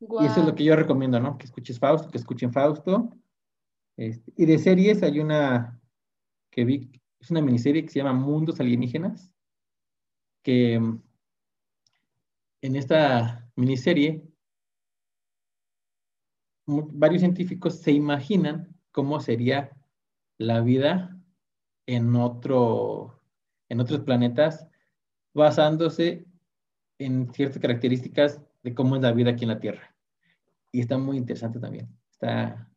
Y 0.00 0.24
eso 0.24 0.40
es 0.40 0.46
lo 0.46 0.54
que 0.54 0.64
yo 0.64 0.74
recomiendo, 0.74 1.20
¿no? 1.20 1.36
Que 1.36 1.44
escuches 1.44 1.78
Fausto, 1.78 2.10
que 2.10 2.16
escuchen 2.16 2.50
Fausto. 2.50 3.10
Este, 3.98 4.32
y 4.34 4.46
de 4.46 4.58
series 4.58 5.02
hay 5.02 5.20
una 5.20 5.78
que 6.50 6.64
vi, 6.64 6.90
es 7.20 7.30
una 7.30 7.42
miniserie 7.42 7.84
que 7.84 7.90
se 7.90 7.98
llama 7.98 8.14
Mundos 8.14 8.58
Alienígenas, 8.58 9.30
que 10.42 10.80
mm, 10.80 11.02
en 12.62 12.76
esta 12.76 13.50
miniserie 13.54 14.26
varios 16.66 17.20
científicos 17.20 17.80
se 17.80 17.92
imaginan 17.92 18.74
cómo 18.90 19.20
sería 19.20 19.70
la 20.38 20.60
vida 20.60 21.16
en 21.86 22.16
otro, 22.16 23.20
en 23.68 23.80
otros 23.80 24.00
planetas, 24.00 24.66
basándose 25.32 26.26
en 26.98 27.32
ciertas 27.32 27.60
características 27.60 28.40
de 28.62 28.74
cómo 28.74 28.96
es 28.96 29.02
la 29.02 29.12
vida 29.12 29.30
aquí 29.30 29.44
en 29.44 29.50
la 29.50 29.60
Tierra. 29.60 29.94
Y 30.72 30.80
está 30.80 30.98
muy 30.98 31.16
interesante 31.16 31.60
también. 31.60 31.88
Está, 32.10 32.68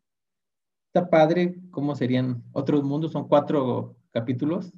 está 0.88 1.10
padre 1.10 1.56
cómo 1.72 1.96
serían 1.96 2.44
otros 2.52 2.84
mundos. 2.84 3.12
Son 3.12 3.28
cuatro 3.28 3.96
capítulos 4.12 4.72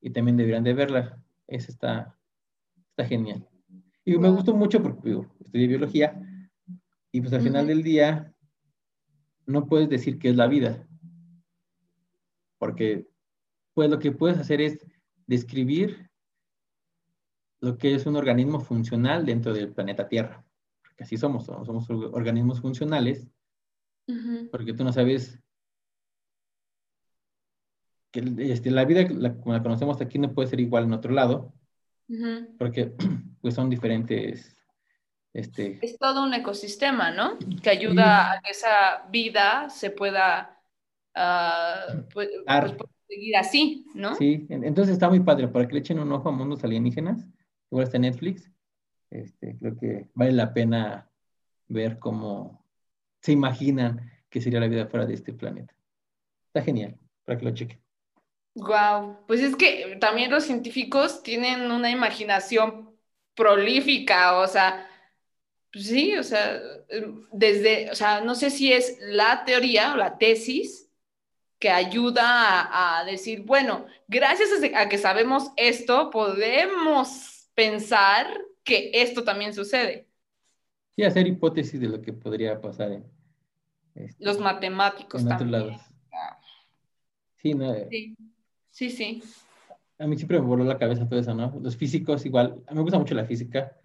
y 0.00 0.10
también 0.10 0.36
deberían 0.36 0.64
de 0.64 0.74
verla. 0.74 1.22
Esa 1.46 1.70
está, 1.70 2.18
está 2.90 3.04
genial. 3.04 3.46
Y 4.04 4.18
me 4.18 4.30
gustó 4.30 4.54
mucho 4.54 4.82
porque 4.82 5.10
digo, 5.10 5.26
estudié 5.38 5.68
biología 5.68 6.20
y 7.12 7.20
pues 7.20 7.32
al 7.32 7.40
final 7.42 7.66
del 7.66 7.82
día 7.82 8.34
no 9.46 9.66
puedes 9.66 9.88
decir 9.88 10.18
qué 10.18 10.30
es 10.30 10.36
la 10.36 10.46
vida. 10.46 10.86
Porque 12.58 13.08
pues 13.74 13.90
lo 13.90 13.98
que 13.98 14.12
puedes 14.12 14.38
hacer 14.38 14.60
es 14.60 14.78
describir 15.26 16.10
lo 17.60 17.76
que 17.78 17.94
es 17.94 18.06
un 18.06 18.16
organismo 18.16 18.60
funcional 18.60 19.26
dentro 19.26 19.52
del 19.52 19.72
planeta 19.72 20.08
Tierra. 20.08 20.44
Porque 20.82 21.04
así 21.04 21.16
somos, 21.16 21.46
somos, 21.46 21.66
somos 21.66 21.90
or- 21.90 22.10
organismos 22.14 22.60
funcionales, 22.60 23.28
porque 24.50 24.72
tú 24.72 24.84
no 24.84 24.92
sabes 24.92 25.38
que 28.12 28.20
este, 28.52 28.70
la 28.70 28.84
vida 28.84 29.06
la- 29.10 29.34
como 29.36 29.52
la 29.54 29.62
conocemos 29.62 30.00
aquí 30.00 30.18
no 30.18 30.32
puede 30.34 30.48
ser 30.48 30.60
igual 30.60 30.84
en 30.84 30.92
otro 30.92 31.12
lado, 31.12 31.52
porque 32.58 32.92
pues 33.40 33.54
son 33.54 33.70
diferentes, 33.70 34.56
este, 35.32 35.78
Es 35.82 35.98
todo 35.98 36.22
un 36.24 36.34
ecosistema, 36.34 37.10
¿no? 37.10 37.38
Que 37.62 37.70
ayuda 37.70 38.32
a 38.32 38.40
que 38.40 38.50
esa 38.50 39.06
vida 39.10 39.68
se 39.70 39.90
pueda, 39.90 40.60
ah, 41.14 41.86
pues, 42.12 42.28
pues, 42.44 42.90
seguir 43.08 43.36
así, 43.36 43.86
¿no? 43.94 44.14
Sí, 44.14 44.46
en- 44.48 44.64
entonces 44.64 44.92
está 44.94 45.08
muy 45.08 45.20
padre 45.20 45.48
para 45.48 45.66
que 45.66 45.74
le 45.74 45.80
echen 45.80 45.98
un 45.98 46.12
ojo 46.12 46.28
a 46.28 46.32
Mundos 46.32 46.64
Alienígenas. 46.64 47.26
Igual 47.70 47.84
está 47.84 47.96
en 47.96 48.02
Netflix. 48.02 48.50
Este, 49.10 49.56
creo 49.58 49.76
que 49.76 50.08
vale 50.14 50.32
la 50.32 50.52
pena 50.52 51.08
ver 51.68 51.98
cómo 51.98 52.64
se 53.20 53.32
imaginan 53.32 54.10
que 54.28 54.40
sería 54.40 54.60
la 54.60 54.68
vida 54.68 54.86
fuera 54.86 55.06
de 55.06 55.14
este 55.14 55.32
planeta. 55.32 55.74
Está 56.46 56.62
genial, 56.62 56.96
para 57.24 57.38
que 57.38 57.44
lo 57.44 57.50
chequen. 57.52 57.80
Wow, 58.54 59.18
pues 59.28 59.40
es 59.40 59.54
que 59.54 59.96
también 60.00 60.30
los 60.30 60.44
científicos 60.44 61.22
tienen 61.22 61.70
una 61.70 61.90
imaginación 61.90 62.90
prolífica, 63.34 64.38
o 64.38 64.46
sea, 64.48 64.88
pues 65.72 65.86
sí, 65.86 66.16
o 66.16 66.22
sea, 66.22 66.56
eh, 66.88 67.06
desde, 67.32 67.90
o 67.90 67.94
sea, 67.94 68.20
no 68.20 68.34
sé 68.34 68.50
si 68.50 68.72
es 68.72 68.98
la 69.00 69.44
teoría 69.44 69.92
o 69.94 69.96
la 69.96 70.18
tesis 70.18 70.90
que 71.58 71.70
ayuda 71.70 72.22
a, 72.62 73.00
a 73.00 73.04
decir, 73.04 73.42
bueno, 73.42 73.86
gracias 74.08 74.48
a 74.74 74.88
que 74.88 74.98
sabemos 74.98 75.52
esto, 75.56 76.10
podemos 76.10 77.50
pensar 77.54 78.26
que 78.64 78.90
esto 78.94 79.24
también 79.24 79.52
sucede. 79.54 80.08
Sí, 80.96 81.04
hacer 81.04 81.26
hipótesis 81.26 81.80
de 81.80 81.88
lo 81.88 82.00
que 82.02 82.12
podría 82.12 82.60
pasar 82.60 82.92
en, 82.92 83.04
este, 83.94 84.24
Los 84.24 84.38
matemáticos 84.38 85.20
en 85.22 85.26
otros 85.28 85.50
también. 85.50 85.68
lados. 85.68 85.82
Sí, 87.36 87.54
no, 87.54 87.74
Sí, 87.90 88.16
sí, 88.70 88.90
sí. 88.90 89.22
a 89.98 90.06
mí 90.06 90.16
siempre 90.16 90.40
me 90.40 90.46
voló 90.46 90.64
la 90.64 90.78
cabeza 90.78 91.08
todo 91.08 91.20
eso, 91.20 91.34
¿no? 91.34 91.58
Los 91.62 91.76
físicos 91.76 92.24
igual, 92.26 92.62
a 92.66 92.70
mí 92.72 92.76
me 92.76 92.82
gusta 92.82 92.98
mucho 92.98 93.14
la 93.14 93.24
física 93.24 93.76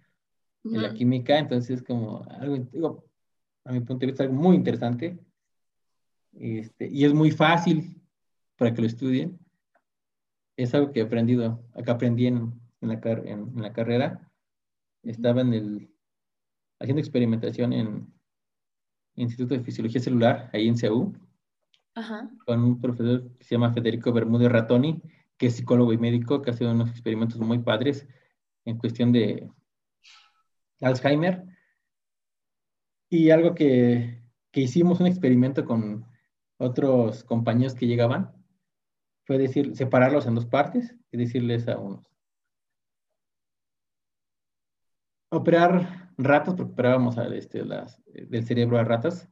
y 0.70 0.78
la 0.78 0.88
Ujú. 0.88 0.96
química, 0.96 1.38
entonces 1.38 1.82
como 1.82 2.24
algo, 2.30 2.56
digo, 2.72 3.04
a 3.64 3.72
mi 3.72 3.80
punto 3.80 4.00
de 4.00 4.06
vista, 4.06 4.22
algo 4.24 4.34
muy 4.34 4.56
interesante. 4.56 5.18
Este, 6.32 6.88
y 6.88 7.04
es 7.04 7.14
muy 7.14 7.30
fácil 7.30 8.00
para 8.56 8.72
que 8.74 8.80
lo 8.82 8.86
estudien. 8.86 9.38
Es 10.56 10.74
algo 10.74 10.92
que 10.92 11.00
he 11.00 11.02
aprendido, 11.02 11.62
acá 11.74 11.92
aprendí 11.92 12.26
en, 12.26 12.52
en 12.80 12.88
la, 12.88 13.00
car- 13.00 13.26
en- 13.26 13.48
en 13.54 13.62
la 13.62 13.72
carrera. 13.72 14.30
Estaba 15.02 15.40
en 15.42 15.54
el, 15.54 15.90
haciendo 16.80 17.00
experimentación 17.00 17.72
en 17.72 18.12
Instituto 19.16 19.54
de 19.54 19.60
Fisiología 19.64 20.00
Celular, 20.00 20.50
ahí 20.52 20.68
en 20.68 20.76
CEU, 20.76 21.12
Ajá. 21.94 22.30
con 22.44 22.62
un 22.62 22.80
profesor 22.80 23.30
que 23.38 23.44
se 23.44 23.54
llama 23.54 23.72
Federico 23.72 24.12
Bermúdez 24.12 24.50
Ratoni, 24.50 25.00
que 25.38 25.46
es 25.46 25.54
psicólogo 25.56 25.92
y 25.92 25.98
médico, 25.98 26.42
que 26.42 26.50
ha 26.50 26.54
hecho 26.54 26.70
unos 26.70 26.90
experimentos 26.90 27.38
muy 27.40 27.58
padres 27.60 28.06
en 28.64 28.76
cuestión 28.78 29.12
de 29.12 29.48
Alzheimer. 30.80 31.44
Y 33.08 33.30
algo 33.30 33.54
que, 33.54 34.22
que 34.50 34.60
hicimos 34.60 35.00
un 35.00 35.06
experimento 35.06 35.64
con 35.64 36.06
otros 36.58 37.24
compañeros 37.24 37.74
que 37.74 37.86
llegaban 37.86 38.32
fue 39.24 39.38
decir, 39.38 39.76
separarlos 39.76 40.26
en 40.26 40.34
dos 40.34 40.46
partes 40.46 40.94
y 41.10 41.16
decirles 41.16 41.68
a 41.68 41.78
unos, 41.78 42.06
operar 45.30 46.12
ratas, 46.16 46.54
porque 46.54 46.72
operábamos 46.72 47.18
a, 47.18 47.26
este, 47.34 47.64
las, 47.64 48.02
del 48.06 48.44
cerebro 48.44 48.78
a 48.78 48.84
ratas. 48.84 49.28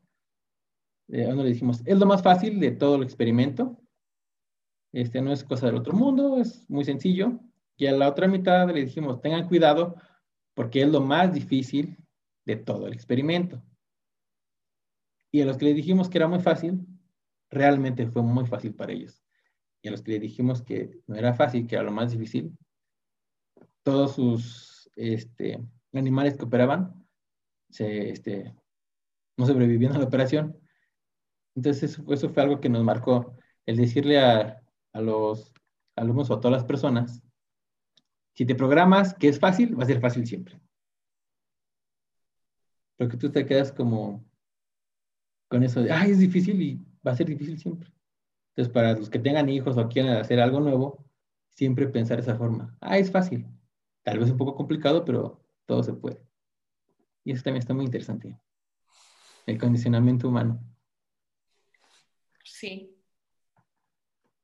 Eh, 1.09 1.27
a 1.27 1.33
uno 1.33 1.43
le 1.43 1.51
dijimos, 1.51 1.83
es 1.85 1.99
lo 1.99 2.07
más 2.07 2.23
fácil 2.23 2.61
de 2.61 2.73
todo 2.73 2.97
el 2.97 3.03
experimento. 3.03 3.79
Este 4.93 5.21
no 5.21 5.33
es 5.33 5.45
cosa 5.45 5.67
del 5.67 5.77
otro 5.77 5.93
mundo, 5.93 6.39
es 6.41 6.69
muy 6.69 6.85
sencillo. 6.85 7.41
Y 7.77 7.87
a 7.87 7.93
la 7.93 8.09
otra 8.09 8.29
mitad 8.29 8.69
le 8.69 8.85
dijimos, 8.85 9.21
tengan 9.21 9.49
cuidado 9.49 9.97
porque 10.55 10.83
es 10.83 10.89
lo 10.89 11.01
más 11.01 11.33
difícil 11.33 11.99
de 12.47 12.57
todo 12.57 12.87
el 12.87 12.95
experimento. 12.95 13.63
Y 15.33 15.43
a 15.43 15.47
los 15.47 15.57
que 15.57 15.65
le 15.65 15.75
dijimos 15.75 16.09
que 16.09 16.19
era 16.19 16.29
muy 16.29 16.41
fácil, 16.41 16.87
realmente 17.51 18.07
fue 18.07 18.23
muy 18.23 18.47
fácil 18.47 18.75
para 18.75 18.93
ellos. 18.93 19.23
Y 19.83 19.89
a 19.89 19.91
los 19.91 20.03
que 20.03 20.13
le 20.13 20.21
dijimos 20.21 20.63
que 20.63 21.01
no 21.07 21.17
era 21.17 21.35
fácil, 21.35 21.67
que 21.67 21.75
era 21.75 21.85
lo 21.85 21.91
más 21.91 22.13
difícil, 22.13 22.57
todos 23.83 24.15
sus 24.15 24.91
este, 24.95 25.61
animales 25.93 26.37
que 26.37 26.45
operaban 26.45 27.05
se, 27.69 28.11
este, 28.11 28.55
no 29.37 29.47
sobrevivían 29.47 29.95
a 29.95 29.99
la 29.99 30.05
operación. 30.05 30.57
Entonces 31.57 31.93
eso, 31.93 32.13
eso 32.13 32.31
fue 32.31 32.43
algo 32.43 32.61
que 32.61 32.69
nos 32.69 32.85
marcó, 32.85 33.37
el 33.67 33.77
decirle 33.77 34.21
a, 34.21 34.63
a 34.93 35.01
los 35.01 35.53
alumnos 35.97 36.31
o 36.31 36.35
a 36.35 36.41
todas 36.41 36.59
las 36.59 36.65
personas, 36.65 37.24
si 38.35 38.45
te 38.45 38.55
programas 38.55 39.15
que 39.15 39.29
es 39.29 39.39
fácil, 39.39 39.79
va 39.79 39.85
a 39.85 39.87
ser 39.87 40.01
fácil 40.01 40.27
siempre. 40.27 40.61
Porque 42.97 43.17
tú 43.17 43.31
te 43.31 43.47
quedas 43.47 43.73
como 43.73 44.25
con 45.49 45.63
eso 45.63 45.83
de, 45.83 45.93
ay, 45.93 46.11
es 46.11 46.19
difícil 46.19 46.61
y 46.61 46.77
va 47.07 47.13
a 47.13 47.17
ser 47.17 47.29
difícil 47.29 47.59
siempre. 47.59 47.93
Entonces, 48.51 48.73
para 48.73 48.95
los 48.95 49.11
que 49.11 49.19
tengan 49.19 49.49
hijos 49.49 49.77
o 49.77 49.89
quieran 49.89 50.17
hacer 50.17 50.41
algo 50.41 50.61
nuevo, 50.61 51.05
siempre 51.55 51.89
pensar 51.89 52.19
esa 52.19 52.37
forma. 52.37 52.77
Ah, 52.81 52.99
es 52.99 53.11
fácil. 53.11 53.47
Tal 54.03 54.19
vez 54.19 54.31
un 54.31 54.37
poco 54.37 54.55
complicado, 54.55 55.05
pero 55.05 55.41
todo 55.67 55.83
se 55.83 55.93
puede. 55.93 56.21
Y 57.25 57.33
eso 57.33 57.43
también 57.43 57.63
está 57.63 57.75
muy 57.75 57.85
interesante. 57.85 58.39
El 59.47 59.59
condicionamiento 59.59 60.29
humano. 60.29 60.61
Sí. 62.45 62.97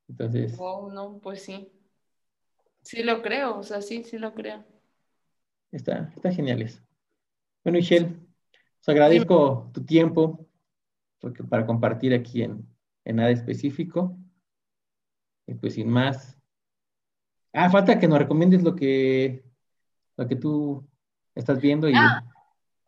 Entonces. 0.09 0.57
Oh, 0.59 0.91
no, 0.93 1.19
pues 1.21 1.43
sí. 1.43 1.73
Sí 2.91 3.05
lo 3.05 3.23
creo, 3.23 3.57
o 3.59 3.63
sea, 3.63 3.81
sí, 3.83 4.03
sí 4.03 4.19
lo 4.19 4.35
creo. 4.35 4.65
Está, 5.71 6.13
está 6.17 6.33
genial 6.33 6.61
eso. 6.61 6.83
Bueno, 7.63 7.79
Michelle, 7.79 8.17
os 8.81 8.89
agradezco 8.89 9.71
tu 9.73 9.85
tiempo 9.85 10.49
porque 11.21 11.45
para 11.45 11.65
compartir 11.65 12.13
aquí 12.13 12.43
en, 12.43 12.67
en 13.05 13.17
nada 13.17 13.31
específico. 13.31 14.19
Y 15.47 15.55
pues 15.55 15.75
sin 15.75 15.89
más. 15.89 16.37
Ah, 17.53 17.71
falta 17.71 17.97
que 18.01 18.09
nos 18.09 18.19
recomiendes 18.19 18.65
lo 18.65 18.75
que, 18.75 19.45
lo 20.17 20.27
que 20.27 20.35
tú 20.35 20.85
estás 21.37 21.61
viendo 21.61 21.89
y 21.89 21.93
Ah, 21.95 22.25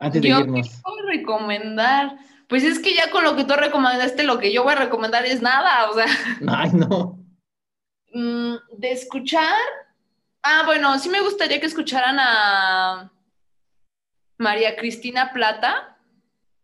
antes 0.01 0.21
de 0.21 0.31
Yo 0.31 0.41
irnos. 0.41 0.81
puedo 0.83 1.07
recomendar. 1.07 2.19
Pues 2.49 2.65
es 2.65 2.81
que 2.81 2.93
ya 2.97 3.09
con 3.13 3.23
lo 3.23 3.37
que 3.37 3.45
tú 3.45 3.55
recomendaste, 3.55 4.25
lo 4.25 4.41
que 4.41 4.53
yo 4.53 4.65
voy 4.65 4.73
a 4.73 4.77
recomendar 4.85 5.25
es 5.27 5.41
nada, 5.41 5.89
o 5.91 5.95
sea, 5.95 6.07
Ay, 6.49 6.73
no. 6.73 7.25
mm, 8.13 8.55
de 8.79 8.91
escuchar. 8.91 9.55
Ah, 10.43 10.63
bueno, 10.67 10.99
sí 10.99 11.09
me 11.09 11.21
gustaría 11.21 11.61
que 11.61 11.67
escucharan 11.67 12.17
a 12.19 13.13
María 14.39 14.77
Cristina 14.77 15.33
Plata, 15.33 15.97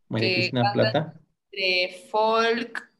María 0.08 0.28
Que 0.28 0.34
Cristina 0.34 0.72
Plata. 0.72 1.14
de 1.52 2.08
folk, 2.10 2.90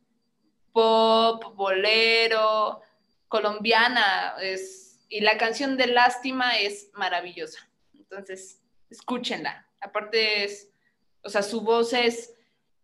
pop, 0.72 1.56
bolero, 1.56 2.80
colombiana, 3.26 4.36
es, 4.40 5.04
y 5.08 5.20
la 5.20 5.36
canción 5.36 5.76
de 5.76 5.88
Lástima 5.88 6.56
es 6.58 6.90
maravillosa. 6.94 7.58
Entonces, 7.92 8.62
escúchenla. 8.88 9.66
Aparte 9.80 10.44
es, 10.44 10.70
o 11.24 11.28
sea, 11.28 11.42
su 11.42 11.60
voz 11.60 11.92
es 11.92 12.34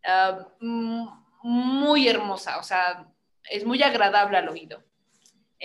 ah, 0.04 0.48
muy 0.58 2.08
hermosa, 2.08 2.58
o 2.58 2.64
sea, 2.64 3.06
es 3.48 3.64
muy 3.64 3.82
agradable 3.84 4.36
al 4.36 4.48
oído. 4.48 4.82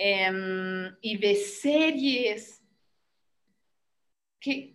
Em, 0.02 0.96
y 1.02 1.18
de 1.18 1.34
series, 1.36 2.62
que 4.40 4.74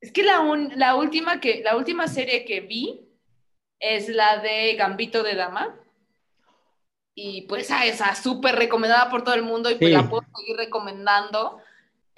es 0.00 0.12
que 0.12 0.22
la, 0.22 0.38
un- 0.38 0.72
la 0.78 0.94
última 0.94 1.40
que 1.40 1.62
la 1.64 1.76
última 1.76 2.06
serie 2.06 2.44
que 2.44 2.60
vi 2.60 3.00
es 3.80 4.08
la 4.08 4.38
de 4.38 4.74
Gambito 4.76 5.24
de 5.24 5.34
Dama. 5.34 5.76
Y 7.12 7.42
pues 7.42 7.72
ah, 7.72 7.86
esa 7.86 8.14
súper 8.14 8.54
recomendada 8.54 9.10
por 9.10 9.24
todo 9.24 9.34
el 9.34 9.42
mundo 9.42 9.68
y 9.68 9.74
pues 9.74 9.88
Sí. 9.90 9.96
la 9.96 10.08
puedo 10.08 10.24
seguir 10.36 10.56
recomendando. 10.56 11.60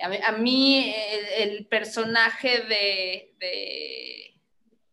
A 0.02 0.08
mí, 0.08 0.18
a 0.22 0.32
mí 0.32 0.94
el, 0.94 1.50
el 1.50 1.66
personaje 1.66 2.60
de, 2.60 3.34
de- 3.38 4.34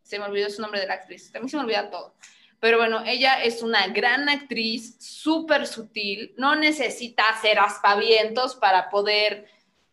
Se 0.03 0.17
me 0.19 0.25
olvidó 0.25 0.49
su 0.49 0.61
nombre 0.61 0.79
de 0.79 0.87
la 0.87 0.93
actriz. 0.93 1.31
También 1.33 1.49
se 1.49 1.57
me 1.57 1.63
olvida 1.63 1.89
todo. 1.91 2.15
Pero 2.59 2.77
bueno, 2.77 3.03
ella 3.05 3.41
es 3.41 3.63
una 3.63 3.87
gran 3.87 4.27
actriz, 4.27 4.97
súper 4.99 5.65
sutil. 5.65 6.33
No 6.37 6.55
necesita 6.55 7.23
hacer 7.29 7.57
aspavientos 7.57 8.55
para 8.55 8.89
poder, 8.89 9.47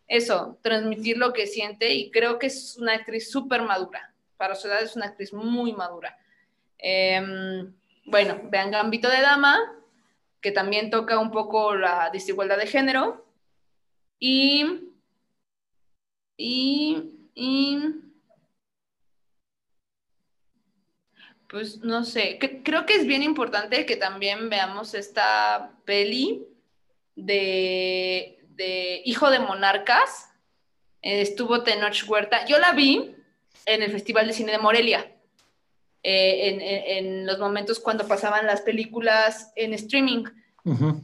eso, 0.08 0.58
transmitir 0.62 1.16
lo 1.16 1.32
que 1.32 1.46
siente. 1.46 1.94
Y 1.94 2.10
creo 2.10 2.38
que 2.38 2.48
es 2.48 2.76
una 2.76 2.94
actriz 2.94 3.30
súper 3.30 3.62
madura. 3.62 4.12
Para 4.36 4.56
su 4.56 4.66
edad 4.66 4.82
es 4.82 4.96
una 4.96 5.06
actriz 5.06 5.32
muy 5.32 5.72
madura. 5.72 6.18
Em, 6.78 7.72
bueno, 8.04 8.40
vean 8.44 8.70
Gambito 8.70 9.08
de 9.08 9.20
Dama, 9.20 9.58
que 10.40 10.50
también 10.50 10.90
toca 10.90 11.18
un 11.18 11.30
poco 11.30 11.74
la 11.76 12.10
desigualdad 12.12 12.58
de 12.58 12.66
género. 12.66 13.24
Y. 14.18 14.90
Y. 16.36 17.30
y 17.34 18.05
pues 21.48 21.78
no 21.78 22.04
sé, 22.04 22.38
que- 22.38 22.62
creo 22.62 22.86
que 22.86 22.94
es 22.96 23.06
bien 23.06 23.22
importante 23.22 23.86
que 23.86 23.96
también 23.96 24.48
veamos 24.50 24.94
esta 24.94 25.72
peli 25.84 26.44
de, 27.14 28.38
de 28.50 29.02
Hijo 29.04 29.30
de 29.30 29.38
Monarcas. 29.38 30.30
Eh, 31.02 31.20
estuvo 31.20 31.62
Tenoch 31.62 32.04
Huerta. 32.08 32.44
Yo 32.46 32.58
la 32.58 32.72
vi 32.72 33.14
en 33.64 33.82
el 33.82 33.90
Festival 33.92 34.26
de 34.26 34.32
Cine 34.32 34.52
de 34.52 34.58
Morelia 34.58 35.12
eh, 36.02 36.48
en, 36.48 36.60
en- 36.60 37.06
en 37.06 37.26
los 37.26 37.38
momentos 37.38 37.80
cuando 37.80 38.06
pasaban 38.06 38.46
las 38.46 38.60
películas 38.62 39.52
en 39.56 39.72
streaming. 39.74 40.24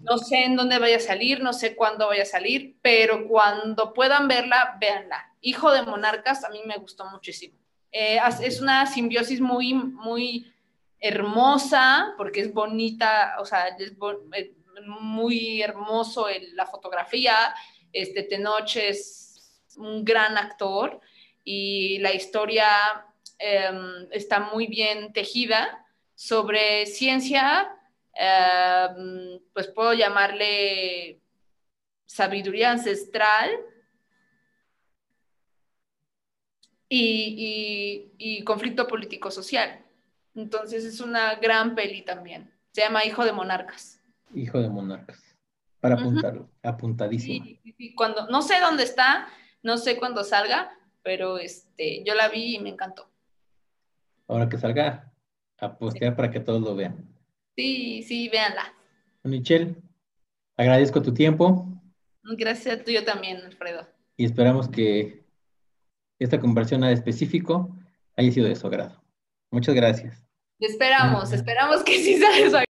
No 0.02 0.18
sé 0.18 0.42
en 0.44 0.56
dónde 0.56 0.80
vaya 0.80 0.96
a 0.96 1.00
salir, 1.00 1.40
no 1.40 1.52
sé 1.52 1.76
cuándo 1.76 2.08
vaya 2.08 2.24
a 2.24 2.26
salir, 2.26 2.76
pero 2.82 3.28
cuando 3.28 3.92
puedan 3.94 4.26
verla, 4.26 4.76
véanla. 4.80 5.24
Hijo 5.40 5.70
de 5.70 5.82
Monarcas 5.82 6.42
a 6.44 6.48
mí 6.50 6.60
me 6.66 6.76
gustó 6.78 7.04
muchísimo. 7.10 7.56
Eh, 7.92 8.18
es 8.42 8.60
una 8.60 8.86
simbiosis 8.86 9.40
muy, 9.40 9.74
muy 9.74 10.50
hermosa, 10.98 12.14
porque 12.16 12.40
es 12.40 12.54
bonita, 12.54 13.36
o 13.38 13.44
sea, 13.44 13.68
es 13.78 13.92
eh, 14.32 14.54
muy 14.86 15.60
hermoso 15.60 16.26
la 16.54 16.66
fotografía. 16.66 17.54
Este 17.92 18.22
Tenoch 18.22 18.76
es 18.76 19.68
un 19.76 20.04
gran 20.04 20.38
actor 20.38 21.00
y 21.44 21.98
la 21.98 22.12
historia 22.12 22.66
em, 23.38 24.06
está 24.10 24.40
muy 24.40 24.66
bien 24.66 25.12
tejida 25.12 25.84
sobre 26.14 26.86
ciencia, 26.86 27.76
em, 28.14 29.40
pues 29.52 29.68
puedo 29.68 29.92
llamarle 29.92 31.20
sabiduría 32.06 32.70
ancestral 32.70 33.50
y, 36.94 38.12
y- 38.18 38.38
y 38.38 38.44
conflicto 38.44 38.86
político-social. 38.86 39.82
Entonces 40.34 40.84
es 40.84 41.00
una 41.00 41.36
gran 41.36 41.74
peli 41.74 42.02
también. 42.02 42.50
Se 42.72 42.82
llama 42.82 43.04
Hijo 43.04 43.24
de 43.24 43.32
Monarcas. 43.32 44.00
Hijo 44.34 44.60
de 44.60 44.68
monarcas. 44.68 45.22
Para 45.80 45.94
apuntarlo. 45.96 46.50
Apuntadísimo. 46.62 47.44
Sí, 47.44 47.60
sí, 47.62 47.74
sí, 47.78 47.94
cuando, 47.94 48.26
no 48.28 48.40
sé 48.42 48.60
dónde 48.60 48.82
está, 48.84 49.28
no 49.62 49.76
sé 49.78 49.96
cuándo 49.96 50.22
salga, 50.24 50.70
pero 51.02 51.38
este, 51.38 52.02
yo 52.04 52.14
la 52.14 52.28
vi 52.28 52.56
y 52.56 52.58
me 52.60 52.70
encantó. 52.70 53.10
Ahora 54.28 54.48
que 54.48 54.58
salga, 54.58 55.12
a 55.58 55.78
postear 55.78 56.14
para 56.16 56.30
que 56.30 56.40
todos 56.40 56.60
lo 56.62 56.74
vean. 56.74 57.08
Sí, 57.56 58.02
sí, 58.02 58.28
véanla. 58.28 58.72
Michelle, 59.24 59.76
agradezco 60.56 61.00
tu 61.02 61.12
tiempo 61.14 61.68
Gracias 62.22 62.80
a 62.80 62.84
tuyo 62.84 63.04
también, 63.04 63.38
Alfredo. 63.38 63.86
y 64.16 64.24
esperamos 64.24 64.68
que 64.68 65.21
esta 66.24 66.40
conversión 66.40 66.80
nada 66.80 66.92
específico 66.92 67.74
haya 68.16 68.30
sido 68.32 68.48
de 68.48 68.56
su 68.56 68.66
agrado. 68.66 69.02
Muchas 69.50 69.74
gracias. 69.74 70.26
Esperamos, 70.58 71.32
esperamos 71.32 71.82
que 71.82 71.94
sí 72.02 72.18
sea 72.18 72.30
de 72.30 72.50
su 72.50 72.71